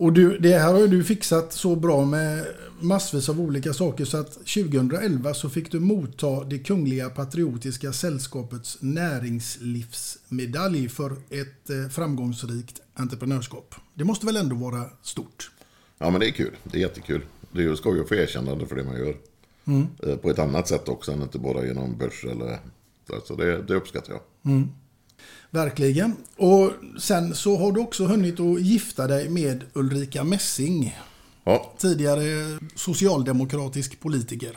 [0.00, 2.46] Och du, det här har ju du fixat så bra med
[2.80, 8.78] massvis av olika saker så att 2011 så fick du motta det Kungliga Patriotiska Sällskapets
[8.80, 13.74] näringslivsmedalj för ett eh, framgångsrikt entreprenörskap.
[13.94, 15.50] Det måste väl ändå vara stort?
[15.98, 16.56] Ja, men det är kul.
[16.64, 17.20] Det är jättekul.
[17.52, 19.16] Det är ju skoj att få erkännande för det man gör.
[19.64, 19.86] Mm.
[20.02, 22.58] Eh, På ett annat sätt också än inte bara genom börs eller...
[23.24, 24.20] Så det, det uppskattar jag.
[24.52, 24.68] Mm.
[25.50, 26.16] Verkligen.
[26.36, 30.98] Och sen så har du också hunnit att gifta dig med Ulrika Messing.
[31.44, 31.72] Ja.
[31.78, 34.56] Tidigare socialdemokratisk politiker.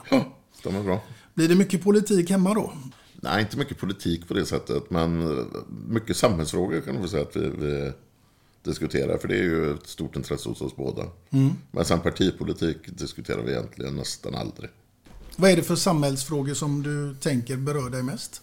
[0.62, 1.00] De är bra.
[1.34, 2.72] Blir det mycket politik hemma då?
[3.14, 5.44] Nej, inte mycket politik på det sättet, men
[5.88, 7.92] mycket samhällsfrågor kan man säga att vi, vi
[8.62, 11.02] diskuterar, för det är ju ett stort intresse hos oss båda.
[11.30, 11.52] Mm.
[11.70, 14.70] Men sen partipolitik diskuterar vi egentligen nästan aldrig.
[15.36, 18.42] Vad är det för samhällsfrågor som du tänker berör dig mest?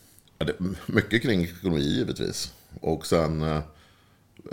[0.86, 2.54] Mycket kring ekonomi givetvis.
[2.82, 3.62] Och sen eh,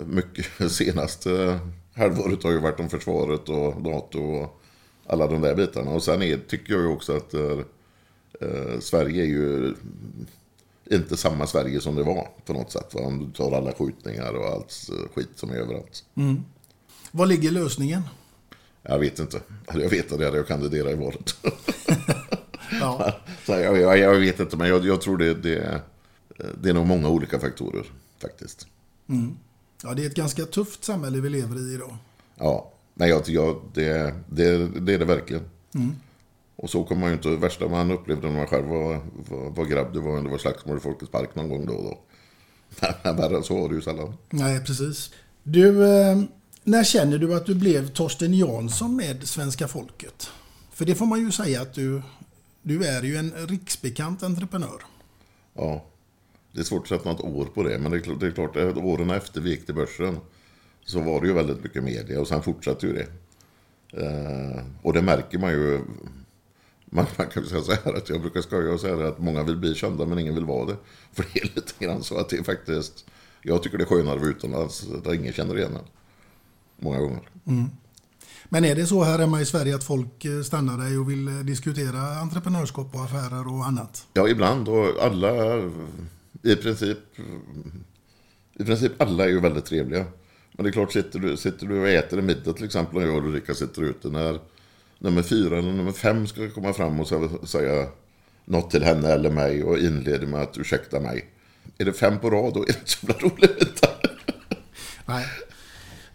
[0.05, 1.59] mycket senaste
[1.93, 4.61] halvåret har ju varit om försvaret och NATO och
[5.07, 5.91] alla de där bitarna.
[5.91, 7.59] Och sen är, tycker jag ju också att eh,
[8.41, 9.75] eh, Sverige är ju
[10.91, 12.93] inte samma Sverige som det var på något sätt.
[12.93, 13.01] Va?
[13.01, 16.03] Om du tar alla skjutningar och allt eh, skit som är överallt.
[16.15, 16.43] Mm.
[17.11, 18.01] Var ligger lösningen?
[18.83, 19.41] Jag vet inte.
[19.67, 21.35] Hade jag vetat det hade jag kandiderat i valet.
[22.79, 23.13] Ja.
[23.45, 25.81] Så jag, jag, jag vet inte, men jag, jag tror det, det,
[26.61, 27.85] det är nog många olika faktorer
[28.21, 28.67] faktiskt.
[29.09, 29.37] Mm.
[29.83, 31.97] Ja, det är ett ganska tufft samhälle vi lever i idag.
[32.35, 35.43] Ja, nej, jag, jag, det, det, det är det verkligen.
[35.75, 35.95] Mm.
[36.55, 39.49] Och så kommer man ju inte, det värsta man upplevde när man själv var, var,
[39.49, 41.83] var grabb, det var när det var slagsmål i Folkets Park någon gång då och
[41.83, 41.99] då.
[43.03, 44.13] Men värre så var det ju sällan.
[44.29, 45.11] Nej, precis.
[45.43, 46.21] Du, eh,
[46.63, 50.29] när känner du att du blev Torsten Jansson med svenska folket?
[50.71, 52.01] För det får man ju säga att du,
[52.61, 54.83] du är ju en riksbekant entreprenör.
[55.53, 55.85] Ja,
[56.51, 57.79] det är svårt att sätta något år på det.
[57.79, 60.17] Men det är klart, det är klart att åren efter vi gick till börsen
[60.85, 63.07] så var det ju väldigt mycket media och sen fortsatte ju det.
[64.03, 65.81] Eh, och det märker man ju.
[66.85, 69.43] Man, man kan ju säga så här att jag brukar skoja och säga att många
[69.43, 70.77] vill bli kända men ingen vill vara det.
[71.13, 73.05] För det är lite grann så att det är faktiskt.
[73.41, 75.85] Jag tycker det är skönare att vara utomlands där ingen känner igen en.
[76.79, 77.29] Många gånger.
[77.47, 77.69] Mm.
[78.49, 81.27] Men är det så här hemma i Sverige att folk eh, stannar dig och vill
[81.27, 84.07] eh, diskutera entreprenörskap och affärer och annat?
[84.13, 85.29] Ja, ibland och alla
[86.43, 86.97] i princip.
[88.59, 90.05] I princip alla är ju väldigt trevliga.
[90.51, 93.03] Men det är klart, sitter du, sitter du och äter en middag till exempel och
[93.03, 94.39] jag och Ulrika sitter ute när
[94.99, 97.87] nummer fyra eller nummer fem ska komma fram och sä- säga
[98.45, 101.25] något till henne eller mig och inleder med att ursäkta mig.
[101.77, 103.85] Är det fem på rad då är det inte så roligt.
[105.05, 105.25] Nej.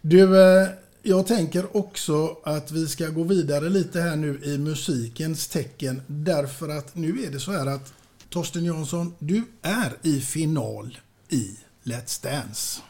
[0.00, 0.68] Du, eh,
[1.06, 6.02] jag tänker också att vi ska gå vidare lite här nu i musikens tecken.
[6.06, 7.92] Därför att nu är det så här att
[8.30, 10.98] Torsten Jansson, du är i final
[11.28, 12.80] i Let's Dance.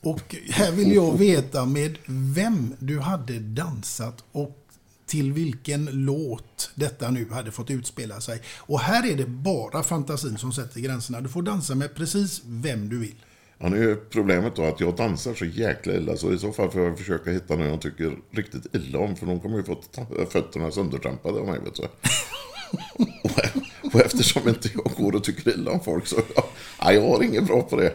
[0.00, 4.64] Och här vill jag veta med vem du hade dansat och
[5.06, 8.42] till vilken låt detta nu hade fått utspela sig.
[8.56, 11.20] Och här är det bara fantasin som sätter gränserna.
[11.20, 13.14] Du får dansa med precis vem du vill.
[13.58, 16.70] Ja, nu är problemet då att jag dansar så jäkla illa så i så fall
[16.70, 19.76] får jag försöka hitta någon jag tycker riktigt illa om för de kommer ju få
[20.30, 21.60] fötterna söndertrampade av mig.
[21.64, 21.82] Vet du.
[23.22, 26.44] och, och eftersom inte jag går och tycker illa om folk så ja,
[26.80, 27.94] ja, jag har inget bra på det.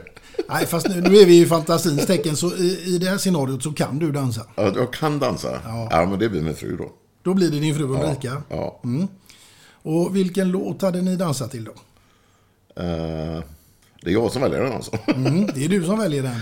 [0.50, 3.64] Nej, fast nu, nu är vi i fantasins tecken så i, i det här scenariot
[3.64, 4.46] så kan du dansa.
[4.56, 5.62] Ja, jag kan dansa.
[5.66, 6.06] Ja.
[6.10, 6.92] men det blir min fru då.
[7.22, 8.42] Då blir det din fru Ulrika.
[8.50, 8.82] Ja.
[8.84, 9.08] Mm.
[9.84, 11.74] Och vilken låt hade ni dansat till då?
[12.82, 13.44] Eh,
[14.04, 14.98] det är jag som väljer den alltså.
[15.08, 16.40] Mm, det är du som väljer den.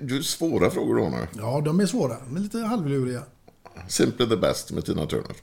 [0.00, 1.26] Det är svåra frågor då nu.
[1.32, 3.22] Ja, de är svåra, men lite halvluriga.
[3.88, 5.36] Simply the best med Tina Turner.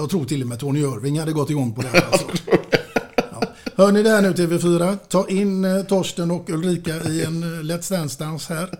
[0.00, 2.06] Jag tror till och med Tony Irving hade gått igång på det här.
[2.12, 2.26] Alltså.
[3.16, 3.42] Ja.
[3.76, 4.98] Hör ni det här nu TV4?
[5.08, 8.78] Ta in eh, Torsten och Ulrika i en eh, Let's Dance-dans här.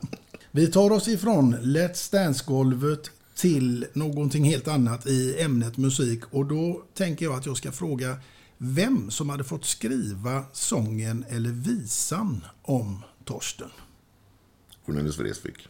[0.50, 6.20] Vi tar oss ifrån Let's Dance-golvet till någonting helt annat i ämnet musik.
[6.30, 8.16] Och då tänker jag att jag ska fråga
[8.58, 13.70] vem som hade fått skriva sången eller visan om Torsten.
[14.86, 15.69] Cornelis Vreeswijk.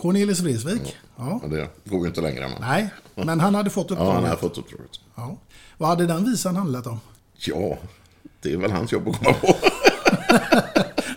[0.00, 0.96] Cornelis Vreeswijk?
[1.16, 1.38] Ja.
[1.42, 2.48] Men det går ju inte längre.
[2.48, 2.60] Men.
[2.60, 4.14] Nej, men han hade fått Ja, uppdraget.
[4.14, 4.90] han har fått uppdraget.
[5.14, 5.36] Ja.
[5.78, 7.00] Vad hade den visan handlat om?
[7.38, 7.78] Ja,
[8.40, 9.54] det är väl hans jobb att komma på.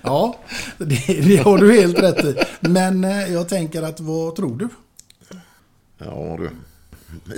[0.06, 0.38] Ja,
[0.78, 2.36] det, det har du helt rätt i.
[2.60, 4.70] Men eh, jag tänker att vad tror du?
[5.98, 6.50] Ja du.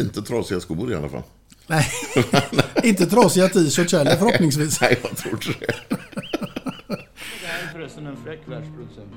[0.01, 1.21] Inte trasiga skor i alla fall.
[1.67, 1.87] Nej,
[2.83, 4.81] inte trasiga t-shirts heller förhoppningsvis.
[4.81, 5.73] Nej, jag tror inte det.
[6.87, 9.11] Det här är förresten en fräck världsproducent.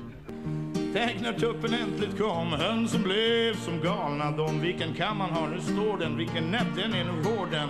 [0.93, 4.61] Tänk när tuppen äntligt kom, hönsen blev som galna de.
[4.61, 7.69] Vilken kam man har, nu står den, vilken näbb, den är nog hård den.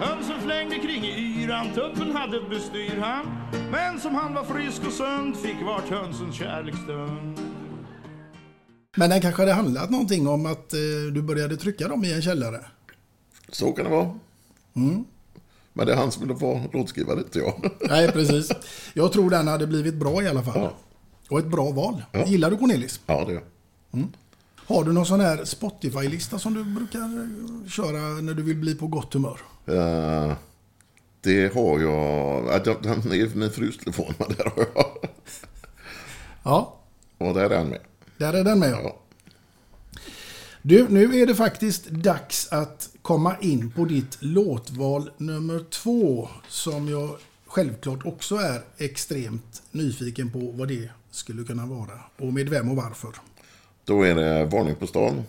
[0.00, 3.26] Hönsen flängde kring i yran, tuppen hade ett bestyr han.
[3.70, 7.40] Men som han var frisk och sund fick vart hönsens kärleksstund.
[8.96, 10.78] Men den kanske hade handlat någonting om att eh,
[11.12, 12.60] du började trycka dem i en källare.
[13.48, 14.14] Så kan det vara.
[14.76, 15.04] Mm.
[15.72, 17.70] Men det är han som vill vara låtskrivare, inte jag.
[17.88, 18.52] Nej, precis.
[18.94, 20.70] Jag tror den hade blivit bra i alla fall.
[21.28, 22.02] Och ett bra val.
[22.26, 23.00] Gillar du Cornelis?
[23.06, 23.98] Ja, det gör jag.
[24.00, 24.12] Mm.
[24.56, 28.74] Har du någon sån här Spotify-lista som du brukar eh, köra när du vill bli
[28.74, 29.40] på gott humör?
[29.66, 30.32] Eh,
[31.20, 32.46] det har jag.
[32.46, 34.96] Ja, den- Den är min frus telefon, men där har jag.
[36.42, 36.76] Ja,
[37.18, 37.80] Och där är han med.
[38.16, 38.70] där är den med.
[38.70, 38.96] Ja.
[40.62, 46.88] Du, nu är det faktiskt dags att komma in på ditt låtval nummer två som
[46.88, 47.16] jag
[47.46, 52.76] självklart också är extremt nyfiken på vad det skulle kunna vara och med vem och
[52.76, 53.10] varför.
[53.84, 55.22] Då är det Varning på stan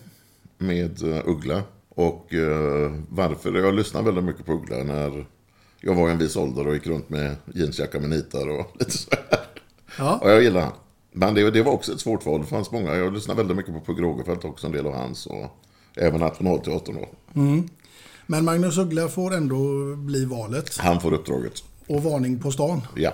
[0.58, 1.64] med eh, Uggla.
[1.90, 3.54] Och eh, varför?
[3.54, 5.26] Jag lyssnade väldigt mycket på Uggla när
[5.80, 8.92] jag var i en viss ålder och gick runt med jeansjacka med nitar och lite
[8.92, 9.40] så här.
[9.98, 10.20] Ja.
[10.22, 10.74] Och jag gillar han.
[11.12, 12.42] Men det, det var också ett svårt val.
[12.42, 12.96] Det fanns många.
[12.96, 15.26] Jag lyssnade väldigt mycket på Pugh Rogefeldt också, en del av hans.
[15.26, 15.46] Och
[15.96, 17.40] även Nationalteatern då.
[17.42, 17.70] Mm.
[18.26, 20.78] Men Magnus Uggla får ändå bli valet.
[20.78, 21.64] Han får uppdraget.
[21.88, 22.82] Och varning på stan.
[22.96, 23.12] Ja.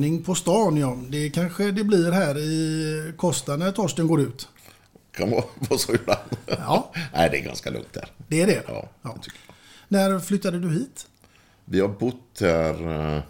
[0.00, 0.96] Varning på stan ja.
[1.08, 4.48] Det kanske det blir här i Kosta när Torsten går ut.
[5.12, 6.36] Kan vara, vara så ibland.
[6.46, 6.92] Ja.
[7.14, 8.08] Nej, det är ganska lugnt där.
[8.28, 8.62] Det är det?
[8.66, 9.16] Ja, Ja.
[9.24, 9.30] det.
[9.88, 11.06] När flyttade du hit?
[11.64, 13.22] Vi har bott här eh,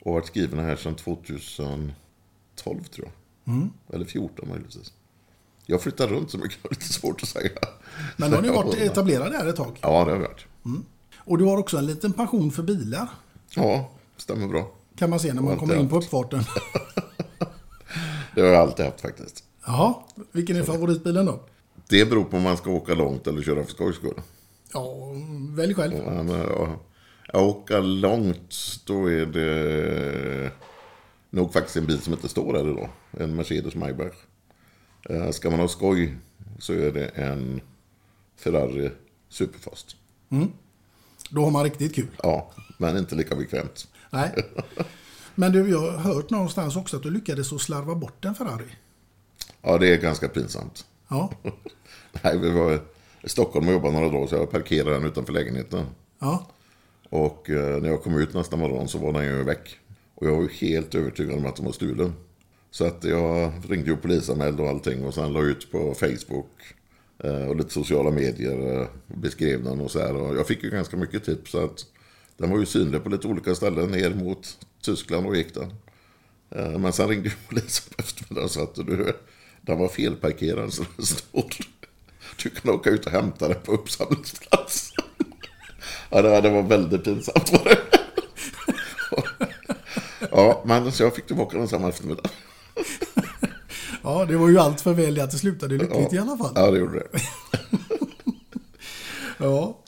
[0.00, 1.94] och varit skrivna här sedan 2012
[2.64, 2.84] tror
[3.44, 3.54] jag.
[3.54, 3.70] Mm.
[3.92, 4.92] Eller 14 möjligtvis.
[5.66, 7.50] Jag flyttar runt så mycket, det är lite svårt att säga.
[8.16, 9.78] Men då har ni varit etablerade här ett tag.
[9.82, 10.46] Ja, det har vi varit.
[11.16, 13.08] Och du har också en liten passion för bilar.
[13.54, 14.70] Ja, stämmer bra.
[14.96, 16.44] Kan man se när man kommer in på uppfarten.
[18.34, 19.44] Det har jag alltid haft faktiskt.
[19.66, 19.94] Jaha,
[20.32, 21.40] vilken är favoritbilen då?
[21.88, 24.20] Det beror på om man ska åka långt eller köra för skojs skull.
[24.72, 24.94] Ja,
[25.48, 25.94] välj själv.
[26.06, 26.78] Ja, men, ja,
[27.32, 28.54] jag åker långt,
[28.86, 30.50] då är det
[31.30, 32.88] nog faktiskt en bil som inte står här idag.
[33.10, 34.14] En Mercedes Maybach.
[35.10, 36.16] Eh, Ska man ha skoj
[36.58, 37.60] så är det en
[38.36, 38.90] Ferrari
[39.28, 39.96] Superfast.
[40.30, 40.48] Mm.
[41.30, 42.06] Då har man riktigt kul.
[42.22, 43.88] Ja, men inte lika bekvämt.
[44.14, 44.34] Nej.
[45.34, 48.76] Men du, jag har hört någonstans också att du lyckades att slarva bort en Ferrari.
[49.62, 50.84] Ja, det är ganska pinsamt.
[51.08, 51.32] Ja.
[52.22, 52.80] Nej, vi var
[53.22, 55.86] i Stockholm och jobbade några dagar så jag parkerade den utanför lägenheten.
[56.18, 56.46] Ja.
[57.08, 59.78] Och eh, när jag kom ut nästa morgon så var den ju väck.
[60.14, 62.12] Och jag var ju helt övertygad om att den var stulen.
[62.70, 66.50] Så att jag ringde ju polisanmälde och allting och sen la ut på Facebook
[67.24, 70.16] eh, och lite sociala medier eh, och beskrev den och så här.
[70.16, 71.86] Och jag fick ju ganska mycket tips så att
[72.36, 75.74] den var ju synlig på lite olika ställen ner mot Tyskland och gick den.
[76.50, 79.12] Eh, Men sen ringde polisen på eftermiddagen och sa att du,
[79.60, 81.50] den var felparkerad så det står
[82.42, 84.90] du kan åka ut och hämta den på uppsamlingsplats.
[86.10, 87.78] Ja, det var, det var väldigt pinsamt var det.
[90.30, 92.30] Ja, men så jag fick tillbaka den samma eftermiddag.
[94.02, 96.16] Ja, det var ju allt för väl att det slutade lyckligt Ja.
[96.16, 96.52] i alla fall.
[96.54, 97.20] Ja, det gjorde det.
[99.38, 99.78] Ja.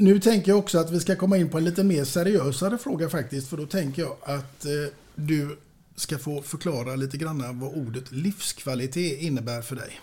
[0.00, 3.08] Nu tänker jag också att vi ska komma in på en lite mer seriösare fråga
[3.08, 3.48] faktiskt.
[3.48, 4.70] För då tänker jag att eh,
[5.14, 5.58] du
[5.96, 10.00] ska få förklara lite grann vad ordet livskvalitet innebär för dig.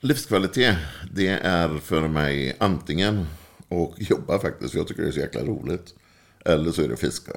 [0.00, 0.76] Livskvalitet,
[1.14, 3.26] det är för mig antingen
[3.68, 5.94] och jobba faktiskt, för jag tycker det är så jäkla roligt.
[6.44, 7.32] Eller så är det fiska.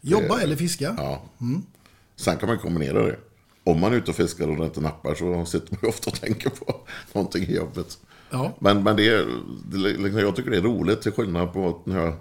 [0.00, 0.94] Jobba Det- eller fiska?
[0.98, 1.22] Ja.
[1.40, 1.62] Mm.
[2.16, 3.18] Sen kan man kombinera det.
[3.64, 6.10] Om man är ute och fiskar och det inte nappar så sitter man ju ofta
[6.10, 6.80] och tänker på
[7.12, 7.98] någonting i jobbet.
[8.32, 8.52] Ja.
[8.58, 9.26] Men, men det är,
[9.70, 12.14] det, liksom, jag tycker det är roligt till skillnad på att när jag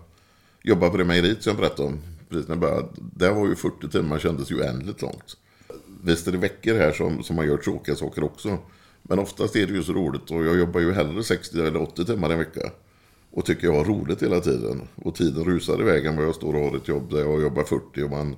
[0.63, 1.99] jobbade på det mejeriet som jag berättade om.
[2.29, 2.87] Precis när jag började.
[2.95, 5.37] Där var ju 40 timmar kändes ju oändligt långt.
[6.03, 8.57] Visst är det veckor här som, som man gör tråkiga saker också.
[9.01, 12.05] Men oftast är det ju så roligt och jag jobbar ju hellre 60 eller 80
[12.05, 12.71] timmar en vecka.
[13.31, 14.81] Och tycker jag har roligt hela tiden.
[14.95, 17.63] Och tiden rusar iväg än vad jag står och har ett jobb där jag jobbar
[17.63, 18.35] 40 och man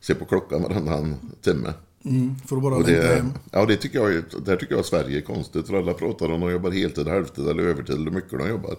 [0.00, 1.72] ser på klockan varannan timme.
[2.04, 4.86] Mm, för att bara Och det, ja, det tycker jag, är- där tycker jag att
[4.86, 5.66] Sverige är konstigt.
[5.66, 8.48] För alla pratar om att de jobbar heltid, halvtid eller övertid eller hur mycket de
[8.48, 8.76] jobbar.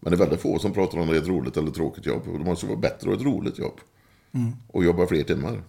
[0.00, 2.22] Men det är väldigt få som pratar om det är ett roligt eller tråkigt jobb.
[2.26, 3.80] Det måste vara bättre att ha ett roligt jobb.
[4.32, 4.52] Mm.
[4.68, 5.62] Och jobba fler timmar.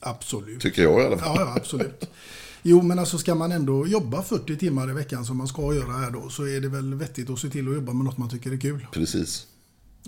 [0.00, 0.60] Absolut.
[0.60, 1.36] Tycker jag i alla fall.
[1.36, 2.10] Ja, ja, absolut.
[2.62, 5.92] Jo, men alltså ska man ändå jobba 40 timmar i veckan som man ska göra
[5.92, 8.28] här då så är det väl vettigt att se till att jobba med något man
[8.28, 8.86] tycker är kul.
[8.92, 9.46] Precis.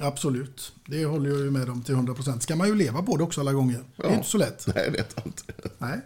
[0.01, 0.73] Absolut.
[0.87, 2.39] Det håller jag ju med om till 100%.
[2.41, 3.81] Ska man ju leva på det också alla gånger.
[3.97, 4.15] Det är Ja.
[4.17, 4.67] inte så lätt.
[4.75, 5.55] Nej, det är inte alltid.
[5.79, 6.01] Nej.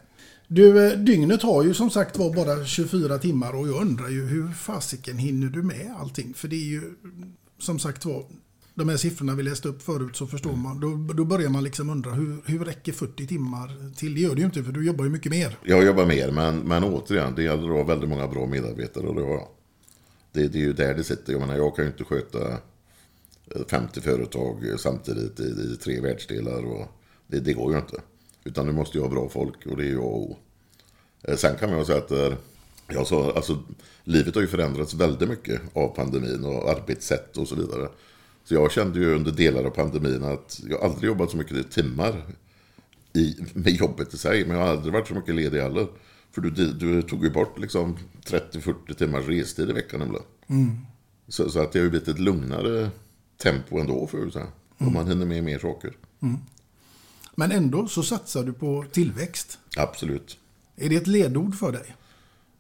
[0.55, 4.27] Du, eh, dygnet har ju som sagt var bara 24 timmar och jag undrar ju
[4.27, 6.35] hur fasiken hinner du med allting?
[6.35, 6.83] För det är ju
[7.59, 8.25] som sagt var,
[8.75, 11.91] de här siffrorna vi läste upp förut så förstår man, då, då börjar man liksom
[11.91, 14.15] undra hur, hur räcker 40 timmar till?
[14.15, 15.59] Det gör det ju inte för du jobbar ju mycket mer.
[15.65, 19.15] Jag jobbar mer, men, men återigen, det gäller att ha väldigt många bra medarbetare och
[19.15, 19.49] det har jag.
[20.33, 21.33] Det, det är ju där det sitter.
[21.33, 26.65] Jag menar, jag kan ju inte sköta eh, 50 företag samtidigt i, i tre världsdelar.
[26.65, 26.87] Och
[27.27, 28.01] det, det går ju inte.
[28.45, 30.37] Utan du måste ju ha bra folk och det är ju A och O.
[31.25, 32.35] Eh, Sen kan man ju säga att eh,
[32.89, 33.63] jag sa, alltså,
[34.05, 37.89] livet har ju förändrats väldigt mycket av pandemin och arbetssätt och så vidare.
[38.45, 42.23] Så jag kände ju under delar av pandemin att jag aldrig jobbat så mycket timmar
[43.13, 44.47] i, med jobbet i sig.
[44.47, 45.87] Men jag har aldrig varit så mycket ledig heller.
[46.31, 50.25] För du, du tog ju bort liksom 30-40 timmars restid i veckan ibland.
[50.47, 50.77] Mm.
[51.29, 52.91] Så, så att det har ju blivit ett lugnare
[53.37, 54.47] tempo ändå för att säga.
[54.79, 55.97] Och man hinner med mer saker.
[56.23, 56.37] Mm.
[57.35, 59.59] Men ändå så satsar du på tillväxt.
[59.77, 60.39] Absolut.
[60.77, 61.97] Är det ett ledord för dig?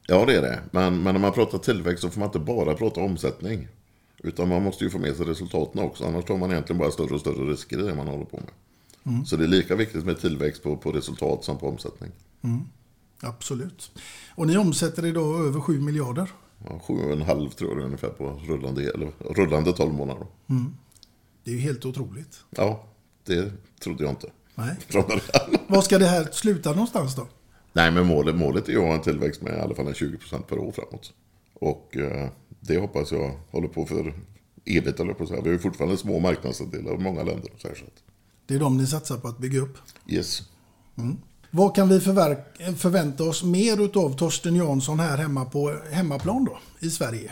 [0.06, 0.60] Ja, det är det.
[0.70, 3.68] Men, men när man pratar tillväxt så får man inte bara prata omsättning.
[4.22, 6.04] Utan man måste ju få med sig resultaten också.
[6.04, 8.50] Annars tar man egentligen bara större och större risker i det man håller på med.
[9.14, 9.26] Mm.
[9.26, 12.10] Så det är lika viktigt med tillväxt på, på resultat som på omsättning.
[12.42, 12.60] Mm.
[13.20, 13.90] Absolut.
[14.34, 16.30] Och ni omsätter idag över 7 miljarder.
[16.68, 20.26] Ja, sju och en halv tror jag ungefär på rullande, eller, rullande 12 månader.
[20.46, 20.74] Mm.
[21.44, 22.44] Det är ju helt otroligt.
[22.50, 22.86] Ja,
[23.24, 24.30] det trodde jag inte.
[24.54, 24.76] Nej.
[25.66, 27.26] Var ska det här sluta någonstans då?
[27.76, 29.92] Nej, men målet, målet är ju att ha en tillväxt med i alla fall en
[29.94, 31.12] 20% per år framåt.
[31.54, 32.28] Och eh,
[32.60, 34.14] det hoppas jag håller på för
[34.64, 35.40] evigt, eller på att säga.
[35.40, 37.50] Vi har ju fortfarande små marknadsandelar i många länder.
[37.56, 38.02] Så här, så att
[38.46, 39.78] Det är de ni satsar på att bygga upp.
[40.08, 40.42] Yes.
[40.98, 41.16] Mm.
[41.50, 46.90] Vad kan vi förvänta oss mer utav Torsten Jansson här hemma på hemmaplan då, i
[46.90, 47.30] Sverige?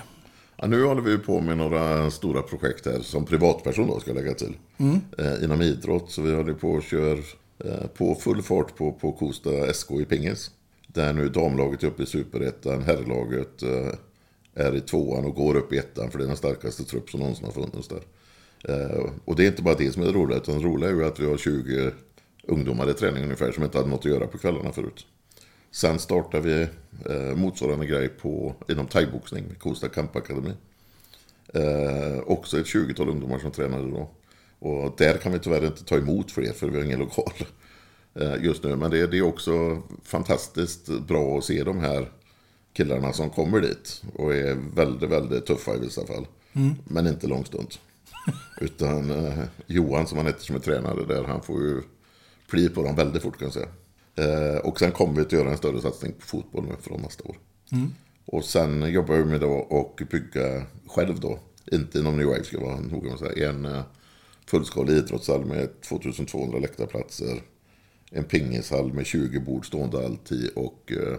[0.56, 4.16] Ja, nu håller vi på med några stora projekt här som privatperson då ska jag
[4.16, 4.56] lägga till.
[4.78, 5.00] Mm.
[5.18, 6.10] Eh, inom idrott.
[6.10, 7.18] Så vi håller på och kör
[7.58, 10.50] Eh, på full fart på, på Kosta SK i pingis.
[10.86, 13.94] Där nu damlaget är uppe i superettan, herrlaget eh,
[14.54, 17.20] är i tvåan och går upp i ettan för det är den starkaste trupp som
[17.20, 18.02] någonsin har funnits där.
[18.68, 20.94] Eh, och det är inte bara det som är det roliga, utan det roliga är
[20.94, 21.90] ju att vi har 20
[22.42, 25.06] ungdomar i träning ungefär som inte hade något att göra på kvällarna förut.
[25.70, 26.66] Sen startar vi
[27.34, 30.52] motsvarande grej på, inom thaiboxning med Kosta Kampakademi.
[32.24, 34.10] Också ett 20-tal ungdomar som tränade då.
[34.62, 37.32] Och där kan vi tyvärr inte ta emot fler för vi har ingen lokal
[38.14, 38.76] eh, just nu.
[38.76, 42.10] Men det, det är också fantastiskt bra att se de här
[42.72, 46.26] killarna som kommer dit och är väldigt, väldigt tuffa i vissa fall.
[46.52, 46.74] Mm.
[46.84, 47.68] Men inte lång stund.
[48.60, 51.82] Utan eh, Johan som han heter som är tränare där, han får ju
[52.50, 53.68] pli på dem väldigt fort kan jag säga.
[54.14, 57.24] Eh, och sen kommer vi att göra en större satsning på fotboll nu från nästa
[57.24, 57.36] år.
[57.72, 57.90] Mm.
[58.24, 61.38] Och sen jobbar vi med då att bygga själv då,
[61.72, 63.82] inte inom New Wave ska jag vara noga med att säga, en eh,
[64.46, 67.42] fullskalig idrottshall med 2200 läktarplatser,
[68.10, 71.18] en pingishall med 20 bord stående alltid och eh,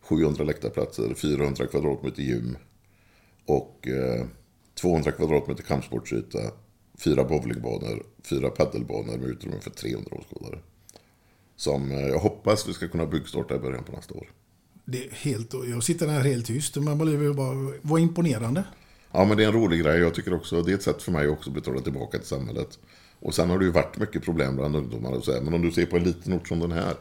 [0.00, 2.56] 700 läktarplatser, 400 kvadratmeter gym
[3.46, 4.26] och eh,
[4.80, 6.38] 200 kvadratmeter kampsportsyta,
[6.98, 10.58] fyra bowlingbanor, fyra paddelbanor med utrymme för 300 åskådare.
[11.56, 14.30] Som eh, jag hoppas vi ska kunna byggstarta i början på nästa år.
[14.84, 18.64] Det är helt, jag sitter här helt tyst, men man blir bara, vad imponerande.
[19.12, 20.00] Ja, men det är en rolig grej.
[20.00, 22.78] Jag tycker också, det är ett sätt för mig också att betala tillbaka till samhället.
[23.20, 25.40] Och sen har det ju varit mycket problem bland ungdomar och så här.
[25.40, 26.94] Men om du ser på en liten ort som den här.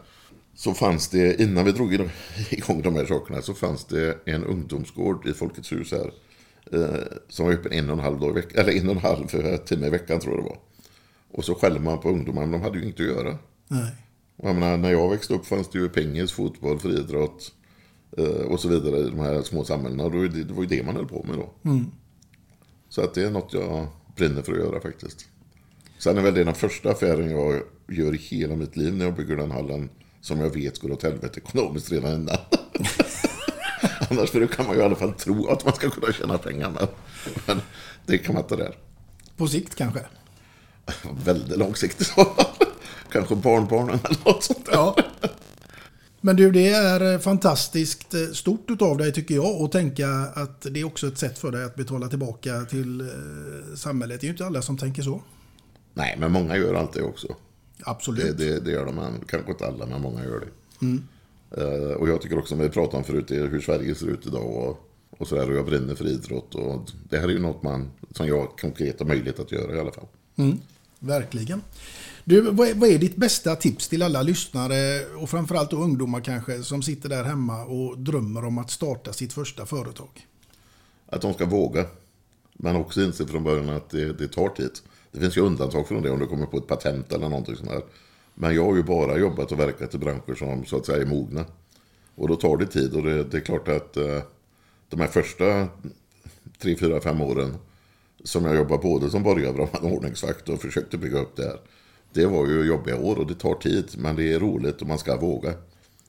[0.55, 1.93] Så fanns det, innan vi drog
[2.49, 6.12] igång de här sakerna, så fanns det en ungdomsgård i Folkets hus här.
[6.72, 9.01] Eh, som var öppen en och en halv dag i veckan, eller en och en
[9.01, 10.57] halv eh, timme i veckan tror jag det var.
[11.32, 13.38] Och så skäller man på ungdomar, men de hade ju inget att göra.
[13.68, 13.91] Nej.
[14.43, 17.51] Jag menar, när jag växte upp fanns det ju pingis, fotboll, friidrott
[18.18, 20.10] eh, och så vidare i de här små samhällena.
[20.10, 21.70] Det var ju det man höll på med då.
[21.70, 21.86] Mm.
[22.89, 25.27] Så att det är något jag brinner för att göra faktiskt.
[25.97, 29.15] Sen är väl det den första affären jag gör i hela mitt liv när jag
[29.15, 29.89] bygger den hallen
[30.21, 32.37] som jag vet går åt helvete ekonomiskt redan innan.
[34.09, 36.37] Annars för då kan man ju i alla fall tro att man ska kunna tjäna
[36.37, 36.71] pengar.
[36.79, 36.87] Men,
[37.45, 37.61] men
[38.05, 38.75] det kan man inte där.
[39.37, 39.99] På sikt kanske.
[41.25, 42.13] Väldigt långsiktigt.
[43.11, 44.73] Kanske barnbarnen eller något sånt där.
[44.73, 44.95] Ja.
[46.22, 50.61] Men du, det är eh, fantastiskt eh, stort utav dig tycker jag att tänka att
[50.61, 54.22] det är också ett sätt för dig att betala tillbaka till eh, samhället.
[54.22, 55.22] Det är ju inte alla som tänker så.
[55.93, 57.36] Nej, men många gör allt det också.
[57.84, 58.38] Absolut.
[58.38, 60.86] Det, det, det gör de, men kanske inte alla, men många gör det.
[60.86, 61.03] Mm.
[61.57, 64.45] Eh, och jag tycker också, som vi pratade om förut, hur Sverige ser ut idag
[64.45, 65.49] och, och sådär.
[65.49, 68.99] Och jag brinner för idrott och det här är ju något man, som jag konkret
[68.99, 70.07] har möjlighet att göra i alla fall.
[70.36, 70.59] Mm.
[70.99, 71.61] Verkligen.
[72.30, 76.63] Du, vad är, vad är ditt bästa tips till alla lyssnare och framförallt ungdomar kanske
[76.63, 80.27] som sitter där hemma och drömmer om att starta sitt första företag?
[81.05, 81.86] Att de ska våga.
[82.53, 84.71] Men också inse från början att det, det tar tid.
[85.11, 87.69] Det finns ju undantag från det om du kommer på ett patent eller någonting sånt
[87.69, 87.82] här.
[88.36, 91.05] Men jag har ju bara jobbat och verkat i branscher som så att säga är
[91.05, 91.45] mogna.
[92.15, 94.21] Och då tar det tid och det, det är klart att eh,
[94.89, 95.67] de här första
[96.59, 97.55] tre, fyra, fem åren
[98.23, 101.59] som jag jobbade både som borgarbrandman och ordningsvakt och försökte bygga upp det här.
[102.14, 104.99] Det var ju jobbiga år och det tar tid men det är roligt och man
[104.99, 105.53] ska våga.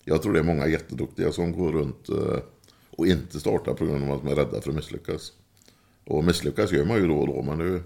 [0.05, 2.39] Jag tror det är många jätteduktiga som går runt eh,
[2.91, 5.33] och inte startar på grund av att de är rädda för att misslyckas.
[6.05, 7.83] Och misslyckas gör man ju då och då men det,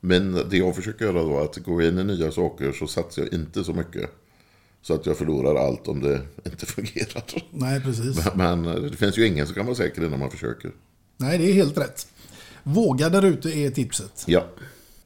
[0.00, 3.22] men det jag försöker göra då är att gå in i nya saker så satsar
[3.22, 4.10] jag inte så mycket.
[4.82, 7.24] Så att jag förlorar allt om det inte fungerar.
[7.50, 8.28] Nej, precis.
[8.34, 10.70] Men, men det finns ju ingen som kan vara säker innan man försöker.
[11.16, 12.06] Nej, det är helt rätt.
[12.62, 14.24] Våga där ute är tipset.
[14.26, 14.46] Ja.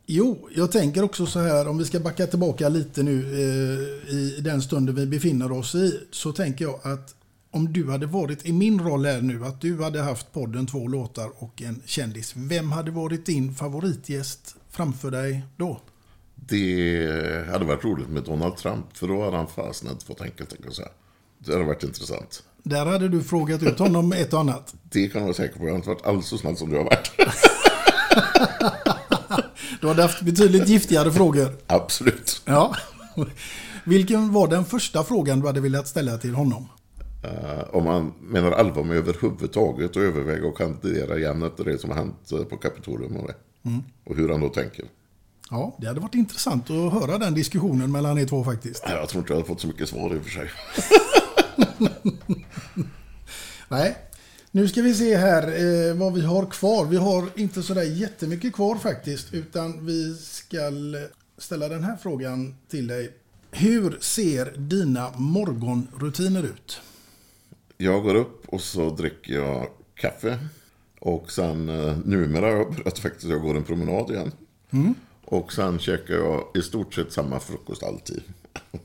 [0.06, 4.40] Jo, jag tänker också så här om vi ska backa tillbaka lite nu eh, i
[4.40, 6.00] den stunden vi befinner oss i.
[6.10, 7.14] Så tänker jag att
[7.50, 10.88] om du hade varit i min roll här nu, att du hade haft podden två
[10.88, 12.32] låtar och en kändis.
[12.36, 15.80] Vem hade varit din favoritgäst framför dig då?
[16.34, 20.50] Det hade varit roligt med Donald Trump för då hade han fasen inte fått enkelt
[20.50, 20.92] tänka så här.
[21.38, 22.42] Det hade varit intressant.
[22.62, 24.74] Där hade du frågat ut honom ett och annat.
[24.82, 25.64] Det kan jag vara säker på.
[25.64, 27.10] Jag har inte varit alls så snäll som du har varit.
[29.84, 31.56] Du hade haft betydligt giftigare frågor.
[31.66, 32.42] Absolut.
[32.44, 32.76] Ja.
[33.84, 36.68] Vilken var den första frågan du hade velat ställa till honom?
[37.24, 41.90] Eh, om man menar allvar med överhuvudtaget och överväga att kandidera igen efter det som
[41.90, 43.34] har hänt eh, på Kapitolium och det.
[43.68, 43.82] Mm.
[44.04, 44.84] Och hur han då tänker.
[45.50, 48.84] Ja, det hade varit intressant att höra den diskussionen mellan er två faktiskt.
[48.88, 50.50] Jag tror inte jag hade fått så mycket svar i och för sig.
[53.68, 53.96] Nej,
[54.54, 56.86] nu ska vi se här eh, vad vi har kvar.
[56.86, 60.58] Vi har inte sådär jättemycket kvar faktiskt, utan vi ska
[61.38, 63.12] ställa den här frågan till dig.
[63.50, 66.80] Hur ser dina morgonrutiner ut?
[67.76, 70.38] Jag går upp och så dricker jag kaffe.
[71.00, 74.32] Och sen eh, numera har jag börjat faktiskt, jag går en promenad igen.
[74.70, 74.94] Mm.
[75.24, 78.22] Och sen käkar jag i stort sett samma frukost alltid.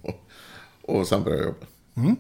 [0.82, 1.66] och sen börjar jag jobba.
[1.96, 2.16] Mm.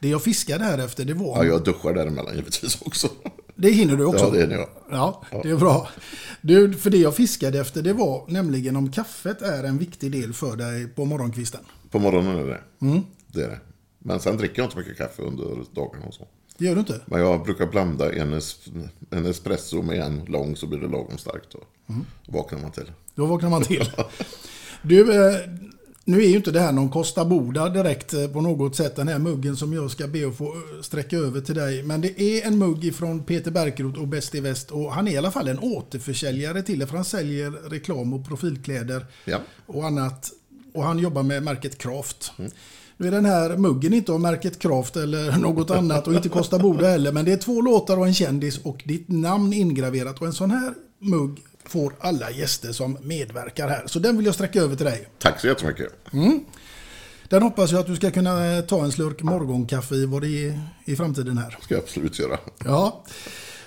[0.00, 1.36] Det jag fiskade här efter det var...
[1.36, 3.08] Ja, jag duschar däremellan givetvis också.
[3.54, 4.24] Det hinner du också?
[4.24, 4.68] Ja, det hinner jag.
[4.90, 5.88] Ja, det är bra.
[6.40, 10.32] Du, för det jag fiskade efter det var nämligen om kaffet är en viktig del
[10.32, 11.60] för dig på morgonkvisten.
[11.90, 13.00] På morgonen är det Mm.
[13.26, 13.42] det.
[13.42, 13.58] är det.
[13.98, 15.44] Men sen dricker jag inte mycket kaffe under
[15.74, 16.26] dagen och så.
[16.58, 17.00] Det gör du inte?
[17.06, 18.66] Men jag brukar blanda en, es
[19.10, 21.46] en espresso med en lång så blir det lagom starkt.
[21.52, 22.04] Då Mm.
[22.26, 22.92] vaknar man till.
[23.14, 23.90] Då vaknar man till.
[24.82, 25.34] Du, eh,
[26.08, 29.08] nu är ju inte det här någon Costa Boda direkt eh, på något sätt, den
[29.08, 31.82] här muggen som jag ska be att få eh, sträcka över till dig.
[31.82, 35.12] Men det är en mugg från Peter Berkerot och Bäst i Väst och han är
[35.12, 39.38] i alla fall en återförsäljare till det för han säljer reklam och profilkläder Ja.
[39.66, 40.30] och annat.
[40.74, 42.32] Och han jobbar med märket Craft.
[42.96, 46.58] Nu är den här muggen inte av märket Craft eller något annat och inte Costa
[46.58, 47.12] Boda heller.
[47.12, 50.20] Men det är två låtar och en kändis och ditt namn ingraverat.
[50.20, 53.82] Och en sån här mugg får alla gäster som medverkar här.
[53.86, 55.08] Så den vill jag sträcka över till dig.
[55.18, 56.12] Tack så jättemycket.
[56.12, 56.44] Mm.
[57.28, 60.60] Den hoppas jag att du ska kunna ta en slurk morgonkaffe i vad det är
[60.84, 61.58] i framtiden här.
[61.60, 62.38] ska jag absolut göra.
[62.64, 63.04] Ja.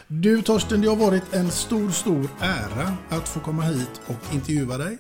[0.07, 4.77] Du Torsten, det har varit en stor, stor ära att få komma hit och intervjua
[4.77, 4.97] dig.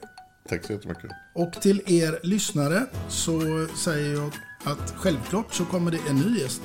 [0.49, 1.11] Tack så jättemycket.
[1.33, 4.31] Och till er lyssnare så säger jag
[4.63, 6.61] att självklart så kommer det en ny gäst.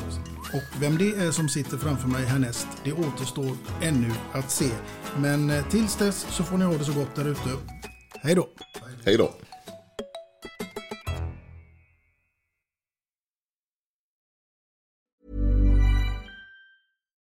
[0.52, 4.70] Och vem det är som sitter framför mig härnäst, det återstår ännu att se.
[5.18, 7.50] Men eh, tills dess så får ni ha det så gott där ute.
[8.22, 8.48] Hej då!
[9.04, 9.34] Hej då!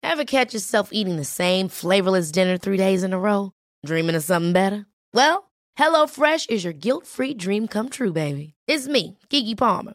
[0.02, 3.52] Ever catch yourself eating the same flavorless dinner three days in a row?
[3.86, 4.86] Dreaming of something better?
[5.14, 8.54] Well, HelloFresh is your guilt-free dream come true, baby.
[8.66, 9.94] It's me, Kiki Palmer.